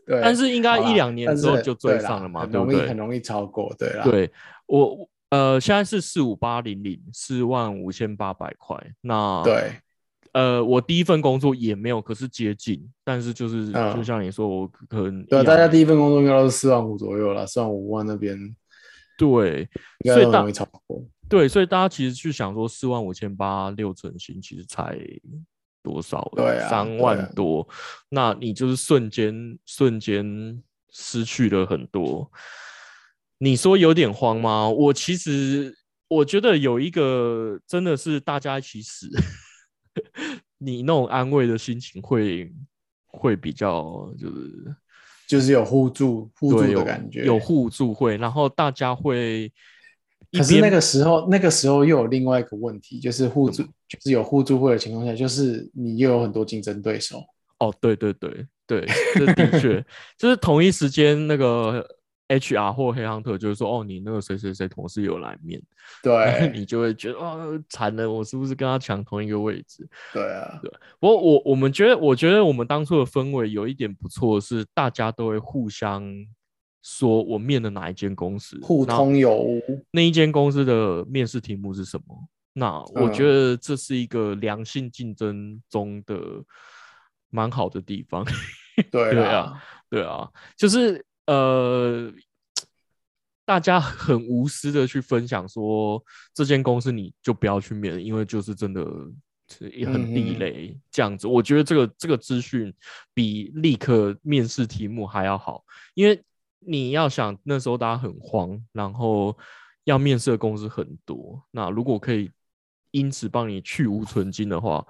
[0.05, 2.87] 对，但是应该一两年之后就追上了嘛，很容易对不对？
[2.87, 4.03] 很容易超过，对啦。
[4.03, 4.31] 对
[4.67, 8.77] 我呃，现在是四五八零零，四万五千八百块。
[9.01, 9.71] 那对
[10.33, 18.37] 呃，我第一份工作也没有，可是接近，但是就是、就嗯像你说，我可能对大家第一份工作应该都是四万五左右了，四万五万那边
[19.17, 19.67] 对，
[20.03, 21.03] 所以容易超过。
[21.27, 24.97] 对，所以大家其实去想说，四万五千八六成新，其实才
[25.81, 26.31] 多少？
[26.35, 27.67] 对啊三万多，
[28.09, 30.61] 那你就是瞬间瞬间
[30.91, 32.31] 失去了很多。
[33.37, 34.69] 你说有点慌吗？
[34.69, 35.75] 我其实
[36.07, 39.09] 我觉得有一个真的是大家一起死，
[40.57, 42.53] 你那种安慰的心情会
[43.07, 44.75] 会比较就是
[45.27, 47.25] 就是有互助互助有的感觉。
[47.25, 49.51] 有互助会，然后大家会一
[50.37, 57.23] 可是那个时候，那个时候又有另外一个问题，就是互助，就是有互助会的情况下，就是你又有很多竞争对手。
[57.59, 59.85] 哦，对对对对，这的确
[60.17, 61.87] 就是同一时间那个
[62.27, 65.61] HR 或黑 hunter 就是说，哦，你那个谁谁谁同事有来面，
[66.03, 69.87] 对你就会觉得哦，惨了，我是不是跟他抢同一个位置？
[70.11, 70.69] 对啊，对
[70.99, 76.03] 不过我我们觉得，我觉得我们当初的氛围有一点不错，是大家都会互相
[76.87, 79.59] 说我面的哪一间公司，互通有无。
[79.89, 82.15] 那一间公司的面试题目是什么？
[82.53, 86.15] 那我觉嗯得这是一个良性竞争中的
[87.31, 88.23] 蛮好的地方。
[88.91, 92.13] 对对啊，对啊，就是呃，
[93.45, 95.99] 大家很无私的去分享说
[96.35, 98.85] 这间公司你就不要去面，因为就是真的
[99.49, 101.25] 是也很地雷这样子。
[101.25, 102.71] 我觉得这个这个资讯
[103.11, 105.65] 比立刻面试题目还要好，
[105.95, 106.21] 因为
[106.67, 109.37] 你要想那时候大家很慌，然后
[109.83, 112.31] 要面试的公司很多，那如果可以
[112.91, 114.85] 因此帮你去无存金的话，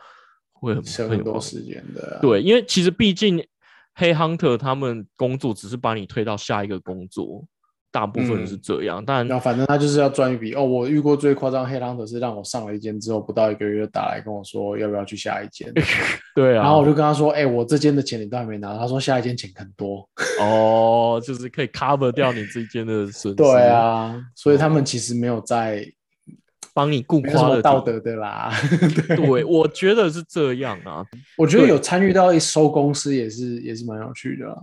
[0.54, 2.22] 会很省很多时间的、啊。
[2.22, 3.46] 对，因为其实毕竟
[3.94, 7.46] 黑 hunter 他们工作只是把你推到下一个工作，
[7.96, 9.02] 大部分是嗯这样。
[9.08, 10.62] 但那反正他就是要赚一笔哦。
[10.62, 15.72] 我遇过最夸张黑狼的是让我上了一间之后，不到一个月就打来跟我说要不要去下一间，
[16.36, 20.06] 对啊，然后我就跟他说，哎、我这间的钱你都还没拿，他说下一间钱很多。
[20.42, 25.86] 哦，就是可以 cover 掉你这间的损失，对，啊，所以他们其实没有在
[26.74, 27.62] 帮你顾没有什么夸的。
[27.62, 28.52] 道德的啦。
[29.08, 31.06] 对， 对，我觉得是这样啊。
[31.38, 34.58] 我觉得有参与到一收公司也是也是蛮有趣的啦。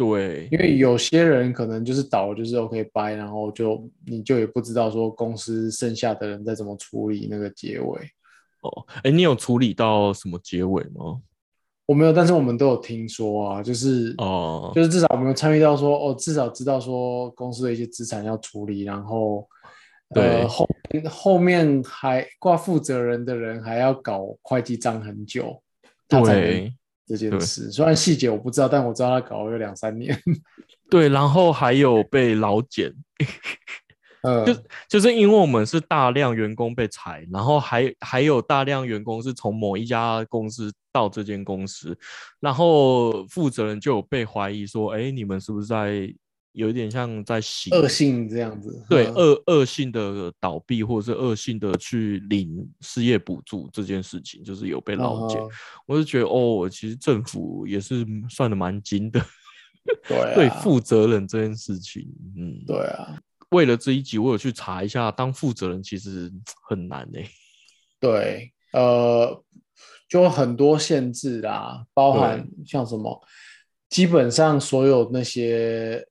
[0.00, 7.98] 对因为有些人可能就是倒了就是 OK 掰，然后就你就也不知道说公司剩下的人在怎么处理那个结尾。
[8.62, 11.20] 哦，哎，你有处理到什么结尾吗？
[11.84, 19.46] 我没有，但是我们都有听说啊，就是哦，就是至少我们有参与到说哦，至少知道说公司的一些资产要处理，然后
[20.14, 20.68] 对呃后
[21.10, 25.62] 后面还挂负责人的人还要搞会计账很久，
[26.08, 26.74] 他才能对
[27.10, 27.72] 这件事。
[27.72, 30.16] 虽然细节我不知道，但我知道他搞了有两三年。
[30.88, 32.94] 对，然后还有被老检，
[34.22, 34.54] 嗯，就
[34.88, 41.98] 就是因为我们是大量员工被裁，然后还还有大量员工是从某一家公司到这间公司，
[42.38, 46.12] 然后负责人就有被怀疑说，哎，你们是不是在
[46.52, 49.14] 有一点像在洗恶性这样子，对嗯。
[49.14, 55.40] 恶恶性的倒闭或者是恶性的去领失业补助这件事情，就是有被捞检。
[55.40, 55.48] 嗯
[55.86, 59.20] 我就觉得哦，其实政府也是算的蛮精的，
[60.06, 63.18] 对啊对负责人这件事情，嗯，对啊，
[63.50, 66.32] 为了这一集，我有去查一下，当负责人其实
[66.68, 67.22] 很难欸。
[67.22, 67.30] 诶、
[67.98, 69.42] 对，呃，
[70.08, 73.20] 就很多限制啦，包含像什么，
[73.88, 76.06] 基本上所有那些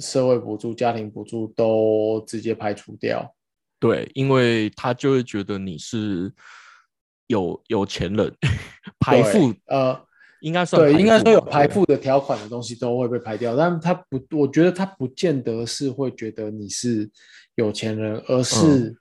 [0.00, 3.34] 社会补助、家庭补助都直接排除掉。
[3.78, 6.32] 对，因为他就会觉得你是
[7.26, 8.32] 有有钱人，
[9.00, 10.00] 排对富呃，
[10.40, 17.10] 应该算对，应该说有排富的条款的东西都会被排掉，但他不，我觉得他不见得是会觉得你是
[17.56, 18.96] 有钱人，而嗯是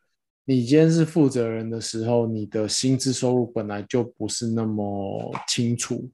[0.46, 6.10] 你今天是负责人的时候，你的薪资收入本来就不是那么清楚，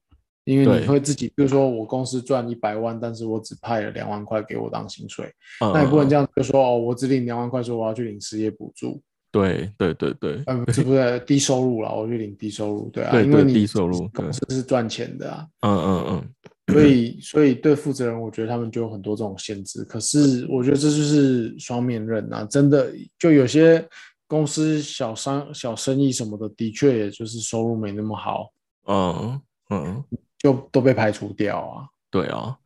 [0.48, 5.26] 因为你会自己，比如说我公司赚一百万，但是我只派了两万块给我当薪水，
[5.62, 6.24] 嗯那也不能这样。
[6.24, 15.46] 样就说哦，我只领两万块，说我要去领失业补助，对对对对呃，不是不是低收入了，我去领低收入，对啊，对对因为你低收入对公司是赚钱的啊。
[15.62, 19.84] 嗯嗯嗯，所以，所以对负责人，我觉得他们就有很多这种限制。
[19.84, 22.44] 可是，我觉得这就是双面刃啊！
[22.50, 23.86] 真的，就有些
[24.28, 28.52] 公司小商小生意什么的，的确也就是收入没那么好，
[28.88, 29.40] 嗯
[29.70, 30.04] 嗯，
[30.40, 31.88] 就都被排除掉啊。
[32.10, 32.58] 对啊，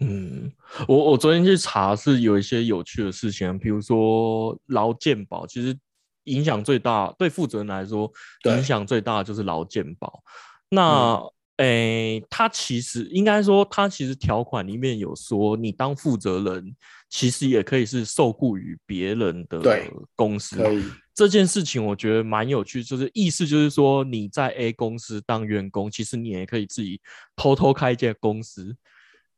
[0.00, 0.52] 嗯，
[0.86, 5.76] 我我昨天去查是有一些有趣的事情，比如说劳健保，其实
[6.24, 8.10] 影响最大，对负责人来说，
[8.44, 10.22] 影响最大的就是劳健保。
[10.68, 11.20] 那
[11.56, 16.76] 诶，他其实应该说，他其实条款里面有说，你当负责人
[17.08, 19.60] 其实也可以是受雇于别人的
[20.14, 20.84] 公司，可以，
[21.18, 27.00] 这件事情我觉得蛮有趣，就是意思就是说你在 A 公司当员工，其实你也可以自己
[27.34, 28.76] 偷偷开一间公司，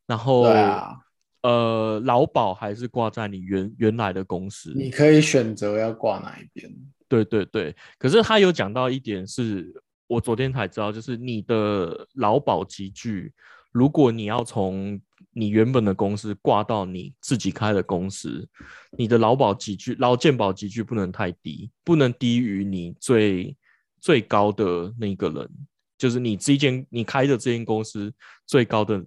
[0.05, 0.95] 然后、对啊，
[1.41, 4.71] 呃劳保还是挂在你原原来的公司。
[4.75, 6.71] 你可以选择要挂哪一边。
[7.07, 9.73] 对对对，可是他有讲到一点是，
[10.05, 13.33] 我昨天才知道，就是你的劳保集聚，
[13.71, 15.01] 如果你要从
[15.33, 18.47] 你原本的公司挂到你自己开的公司，
[18.97, 23.55] 你的劳保集聚、劳健保集聚不能太低，不能低于你最
[23.99, 25.49] 最高的那个人，
[25.97, 28.13] 就是你这间你开的这间公司
[28.45, 29.05] 最高的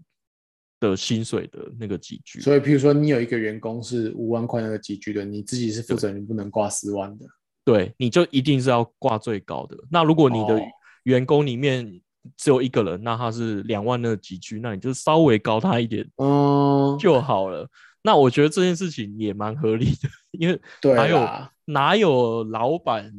[0.81, 2.41] 的薪水的那个集聚。
[2.41, 7.27] 所以，譬如说，你有一个员工是五万块那个集聚的，你自己是负责人，你不能挂四万的。
[7.65, 9.77] 对，你就一定是要挂最高的。
[9.91, 10.63] 那如果你的哦
[11.05, 12.01] 员工里面
[12.37, 17.69] 只有一个人，那他是两万那个集聚，那你就稍微高他一点嗯，就好了。
[18.03, 23.11] 那我觉得这件事情也蛮合理的，因为对哪有啦，哪有老板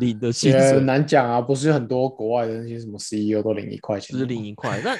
[0.00, 4.80] 领的薪也水难讲啊，不是很多国外的那些什么 CEO 都领一块钱只的吗，领一块？
[4.84, 4.96] 那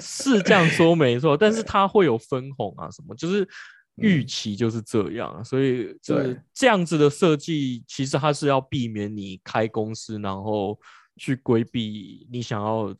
[0.00, 3.48] 是这样说没错， 但是他会有分红啊什么，就是
[3.94, 6.40] 预期就是这样啊，所以就是对。
[6.52, 10.76] 这样子的设计，其实它是要避免你开公司，然后
[11.20, 12.96] 去规避你想要，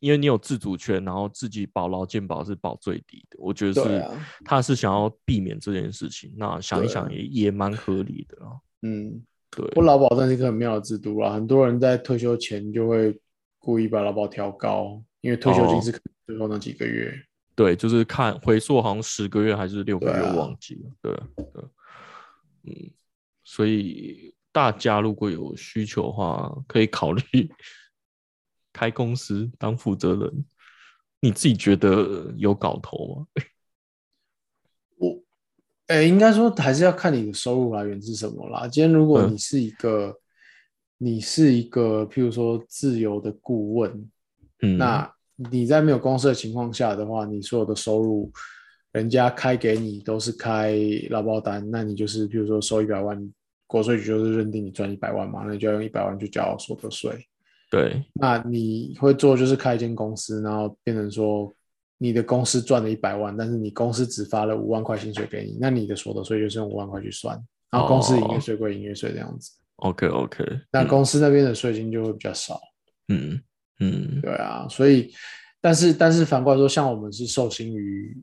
[0.00, 6.34] 因为你有自主权，然后自己保劳健保是保最低的，我觉得是啊他是想要避免这件事情。
[6.36, 13.16] 那想一想也也蛮合理的啊，嗯，对，不劳保真是一个很妙的制度啦，很多人在退休前就会
[13.60, 17.14] 故意把劳保调高，因为退休金哦是最后那几个月。
[17.54, 20.90] 对，就是看回溯好像十个月还是六个月，忘记了。
[21.00, 21.62] 对对，
[22.64, 22.90] 嗯，
[23.44, 27.22] 所以大家如果有需求的话，可以考虑
[28.72, 30.44] 开公司当负责人。
[31.18, 33.26] 你自己觉得有搞头吗？
[34.98, 35.20] 我，
[35.88, 38.68] 哎、应该说还是要看你的收入来源是什么啦。
[38.68, 40.16] 今天如果嗯你是一个，
[40.98, 44.08] 你是一个，譬如说自由的顾问，
[44.60, 45.12] 嗯，那
[45.50, 48.30] 你在没有公司的情况下的话，你所有的收入，
[48.92, 50.78] 人家开给你都是开
[51.10, 53.18] 劳保单，那你就是譬如说收一百万，
[53.74, 57.26] 国税局就是认定你赚一百万嘛，那你就要用一百万去交所得税。
[57.68, 61.52] 对那你会做就是开一间公司，然后变成说
[61.98, 67.36] 你的公司赚了一百万，但是你公司只发了五万块薪水给你，那你的所得税就是用五万块去算，
[67.72, 72.60] 然后公司营业税归营业税这样子，，OK OK，那公司那边的税金就会比较少。
[73.08, 73.40] 嗯
[73.80, 75.12] 嗯对啊，所以，
[75.60, 78.16] 但是但是反过来说，像我们是受薪于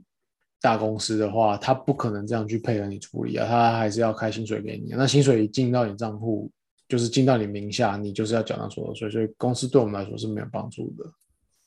[0.62, 4.94] 大公司的话，他不可能这样去配合你处理啊，他还是要开薪水给你。
[4.96, 6.52] 那薪水一进到你账户，
[6.88, 11.06] 就是进到你名下，你就是要缴纳所得税，所以公司对我们来说是没有帮助的。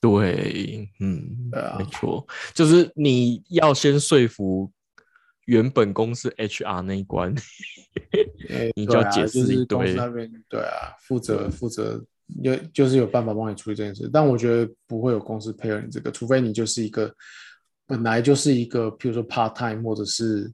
[0.01, 4.71] 对，嗯，对啊没错，就是你要先说服
[5.47, 7.35] 原本公司 HR 那一关，
[8.51, 12.05] 诶你就要解释一就是公司堆那边对啊，负责负责
[12.43, 17.11] 有就是有办法帮你处理这件事，但我觉得不会有公司配合你这个，除非你就是一个
[17.87, 20.53] 本来就是一个，譬如说 part time 或者是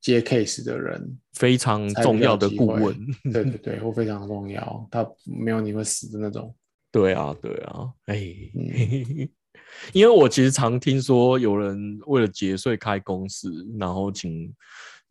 [0.00, 2.94] 接 case 的人，非常重要的顾问。
[3.32, 6.54] 对对对，或非常重要，他没有你会死的那种。
[6.92, 8.24] 对啊，对啊，哎，
[9.92, 14.54] 因为我其实常听说有人为了节税开公司，然后请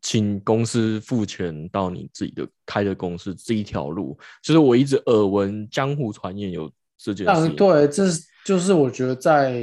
[0.01, 7.49] 请公司付钱到你自己的开的公司这一条路，就是我一直耳闻江湖传言有这件事。
[7.49, 9.61] 对，这是就是我觉得在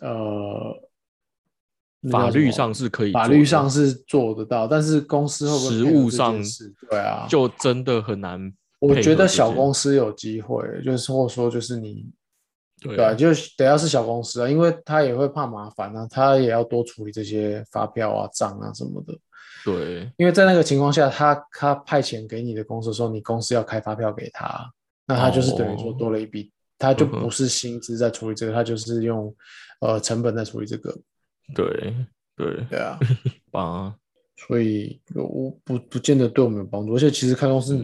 [0.00, 0.88] 呃
[2.10, 6.40] 法律上是可以，法律上是做得到，但是公司会不会实务上
[6.88, 8.52] 对啊，就真的很难。
[8.78, 12.06] 我觉得小公司有机会，就是或者说就是你，
[12.80, 19.18] 对啊，就得要是小公司啊，因为他也会怕麻烦啊，他也要多处理这些发票啊、账啊什么的。
[19.64, 24.70] 对，因为在那个情况下，他他派遣给你的公司的时候，你公司要开发票给他，
[25.04, 29.34] 那他就是等于说多了一笔，他就不是薪资在处理这个，他就是用
[29.80, 30.96] 呃成本在处理这个。
[31.54, 31.94] 对
[32.36, 32.98] 对对啊，
[33.52, 33.94] 啊。
[34.46, 37.76] 所以我不不见得对我们有帮助，而且其实开公司，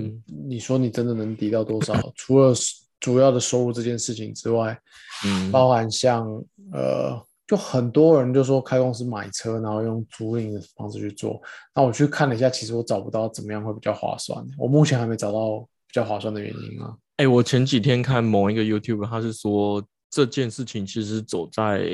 [0.47, 1.93] 你说你真的能抵到多少？
[2.15, 2.55] 除了
[3.01, 4.79] 主要的收入这件事情之外，
[5.27, 6.25] 嗯，包含像
[6.73, 11.43] 呃，就很多人就说开公司买车，然后用租赁的方式去做。
[11.75, 14.41] 那我去看了一下，其实我找不到怎么样会比较划算。
[14.57, 16.97] 我目前还没找到比较划算的原因啊。
[17.17, 19.85] 哎，我前几天看某一个 YouTube，他是说。
[20.15, 21.85] 这件事情其实走在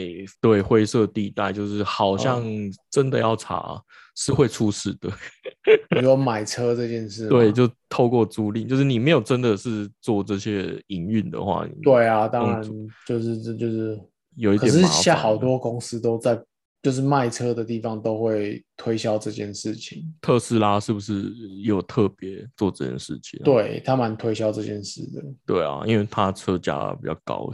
[0.43, 2.45] 对灰色地带，就是好像
[2.91, 3.83] 真的要查
[4.15, 5.11] 是会出事的。
[5.89, 12.63] 比如买车这件事，对，就透过租赁，就是你没有真的是做这些营运的话，对啊，当然
[13.07, 13.99] 就是这就是
[14.37, 14.71] 有一点。
[14.71, 16.39] 可是现在好多公司都在，
[16.83, 20.05] 就是卖车的地方都会推销这件事情。
[20.21, 23.41] 特斯拉是不是有特别做这件事情？
[23.43, 25.25] 对他蛮推销这件事的。
[25.47, 27.51] 对啊，因为他车价比较高。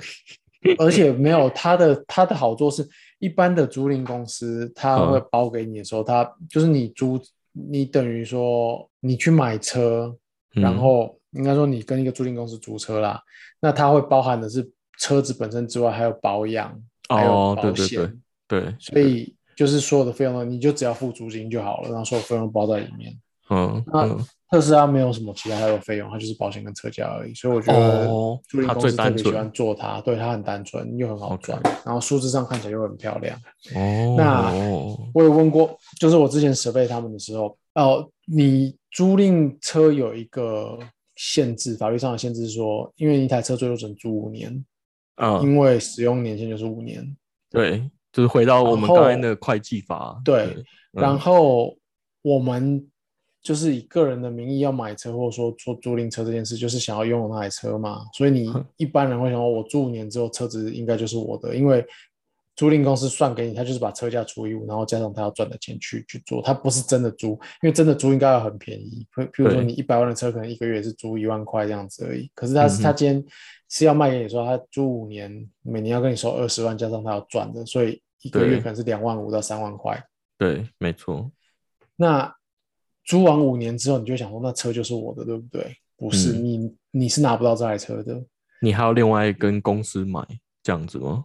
[0.78, 2.86] 而且没有它的它的好处是，
[3.18, 7.20] 一般的租赁公司他会包给你的时候，他就是你租
[7.52, 10.14] 你等于说你去买车，
[10.50, 13.20] 然后应该说你跟一个租赁公司租车啦，
[13.60, 23.18] 那它会包含的是车子本身之外，还有保养，还有保险，对，所以就是所有的费用呢，你就只要付租金就好了，然后所有费用包在里面。
[23.48, 28.06] 嗯，那特斯拉没有什么其他的费用，它就是保险跟车价而已，所以我觉得
[28.48, 33.36] 租赁公司特别喜欢做它，对它很单纯又很好赚，然后数字上看起来又很漂亮。
[33.74, 34.52] 哦，那
[35.12, 40.78] 我有问过，就是我之前设备他们的时候，哦，你租赁车有一个
[41.16, 44.64] 限制，法律上的限制是说，因为一台车最多只能租五年，
[45.16, 47.04] 啊，因为使用年限就是五年。
[47.50, 50.20] 对，就是回到我们刚才的会计法。
[50.24, 51.76] 对，然后
[52.22, 52.88] 我们。
[53.46, 58.00] 就是以个人的名义要买车，或者说做租赁车这件事，就是想要拥有那台车嘛。
[58.12, 61.86] 所以你一般人会想，我租五年之后车子应该就是我的，因为
[62.56, 69.06] 租赁公司算给你，他就是把车价除以五，然后加上他要赚的钱去去做，他不是真的租，因为真的租应该要很便宜。
[69.14, 72.28] 譬如说你一百万的车，可能一个月是租一万块这样子而已。
[72.34, 73.24] 可是他是他今天
[73.68, 80.02] 是要卖给你说，他租五年，每年要跟你收二十万，加上他要赚的，所以一个月可能是两万五到三万块。
[80.36, 81.30] 对，没错。
[81.94, 82.34] 那
[83.06, 85.74] 租完五年之后，你就想说那车就是我的，对不对？
[85.96, 88.22] 不是你，你是拿不到这台车的。
[88.60, 90.20] 你还要另外跟公司买
[90.62, 91.24] 这样子吗？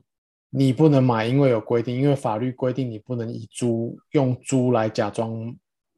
[0.50, 5.34] 你不能买，因为有规定，因为法律规定你不能以租用租来假装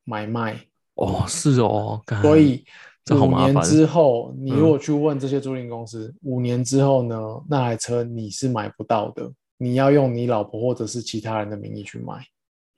[0.06, 0.60] 买卖。
[0.96, 2.02] 哦，是哦。
[2.22, 2.64] 所以
[3.12, 7.18] 五年之后，你如果去问这些租赁公司，五年之后呢，
[7.50, 12.24] 那台车你是买不到的，你要用你老婆或者是其他人的名义去买。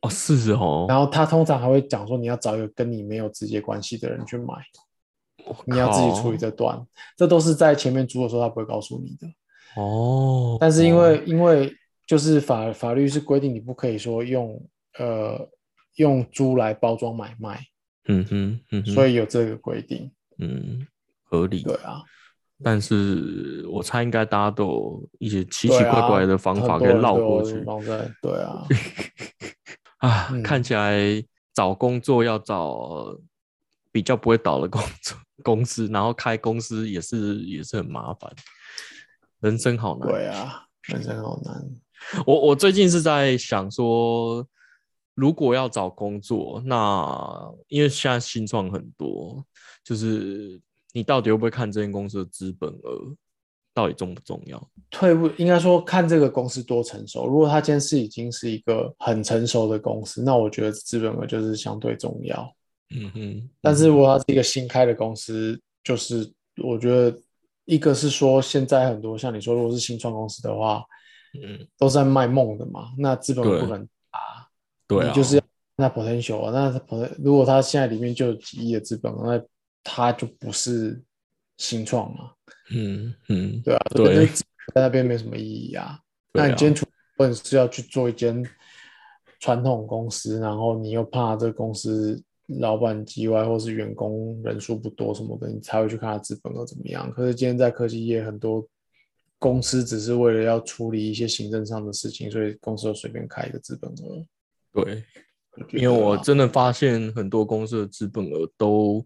[0.01, 0.85] 哦，是哦。
[0.87, 4.53] 然后他通常还会讲说，你要找一个跟你没有直接关系的人去买，
[5.65, 6.79] 你要自己处理这段。
[7.17, 9.27] 这都是在前面租的时候他不会告诉你的。
[9.81, 10.57] 哦。
[10.59, 11.73] 但是因为因为
[12.05, 14.61] 就是法法律是规定你不可以说用
[14.99, 15.49] 呃
[15.95, 17.59] 用租来包装买卖。
[18.07, 18.85] 嗯哼嗯。
[18.85, 20.11] 所以有这个规定。
[20.37, 20.85] 嗯，
[21.23, 21.63] 合理。
[21.63, 22.03] 对啊。
[22.63, 27.61] 但是我猜应该大家都有一些奇奇怪怪的方法可以绕过去。
[28.21, 28.49] 对啊。
[28.51, 28.67] 啊，
[30.43, 33.17] 看起来找工作要找
[33.91, 38.31] 比较不会倒的工作公司，然后开公司也是也是很麻烦，
[39.39, 40.09] 人生好难。
[40.09, 41.65] 对啊，人生好难。
[42.25, 44.45] 我我最近是在想说，
[45.13, 49.45] 如果要找工作，那因为现在新创很多，
[49.83, 50.61] 就是
[50.93, 53.15] 你到底会不会看这间公司的资本额？
[53.75, 54.69] 到底重不重要？
[54.89, 57.27] 退步应该说看这个公司多成熟。
[57.27, 62.55] 如果它今天是已经是一个很成熟的公司，那我觉得资本额就是相对重要。
[62.95, 63.49] 嗯哼。
[63.61, 66.31] 但是如果它是一个新开的公司，就是
[66.63, 67.15] 我觉得
[67.65, 70.81] 一个是说现在很多像你说，如果是新创公司的话，
[71.33, 74.47] 嗯，都是在卖梦的嘛，那资本对不可能啊，
[74.87, 75.41] 对啊，你就是要
[75.75, 79.43] 那 potential 啊，那 potential 如果他现在里面就有几亿的资本，那
[79.83, 81.03] 他就不是
[81.57, 82.31] 新创嘛，
[82.73, 84.25] 嗯嗯，对啊，对
[84.73, 85.85] 在那边没什么意义啊。
[85.85, 85.99] 啊
[86.33, 86.85] 那你今天除
[87.17, 88.43] 问是要去做一间
[89.39, 92.21] 传统公司，然后你又怕这个公司
[92.59, 97.09] 老板叽歪，或是员工人数不多什么的，你才会去看他资本额怎么样。
[97.11, 98.67] 可是今天在科技业，很多
[99.39, 104.25] 公司只是为了要处理一些行政上的事情，所以公司就随便开一个资本额。
[104.73, 105.03] 对，
[105.73, 109.05] 因为我真的发现很多公司的资本额都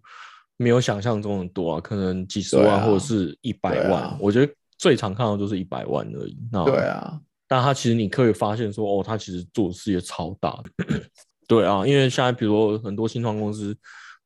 [0.61, 6.37] 没有想象中的多啊，可能几十万或者是一百万，我觉得最常看到就是一百万而已。
[6.51, 10.85] 那对啊，但他其实你可以发现说，哦，他其实做的事业超大的。
[11.47, 13.73] 对啊，因为现在比如说很多新创公司，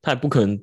[0.01, 0.59] 他也不可能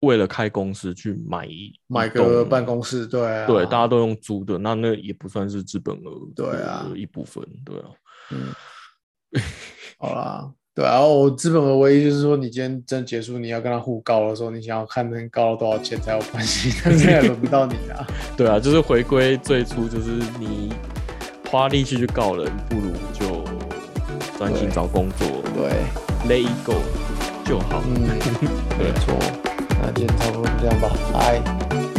[0.00, 7.90] 为了开公司去买一买个办公室，对啊，对，大家都用租的，那那也不算是资本额对啊一部分，对啊，
[8.30, 8.48] 嗯，
[9.98, 18.06] 好啦，对啊，然后我资本的唯一就是说，你今天真结束，你要跟他互告的时候，你想要看能告到多少钱才有关系，但是也轮不到你啊。
[18.36, 20.72] 对啊，就是回归最初，就是你
[21.50, 23.44] 花力气去告人，不如就
[24.38, 25.70] 专心找工作对
[26.28, 26.74] ，，let it go
[27.44, 27.82] 就好。
[27.86, 28.06] 嗯，
[28.78, 29.14] 没错。
[29.82, 31.40] 那今天差不多就这样吧，拜。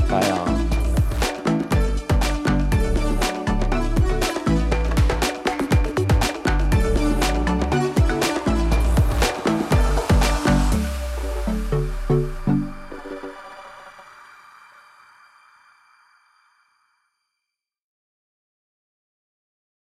[0.10, 0.71] 拜啊。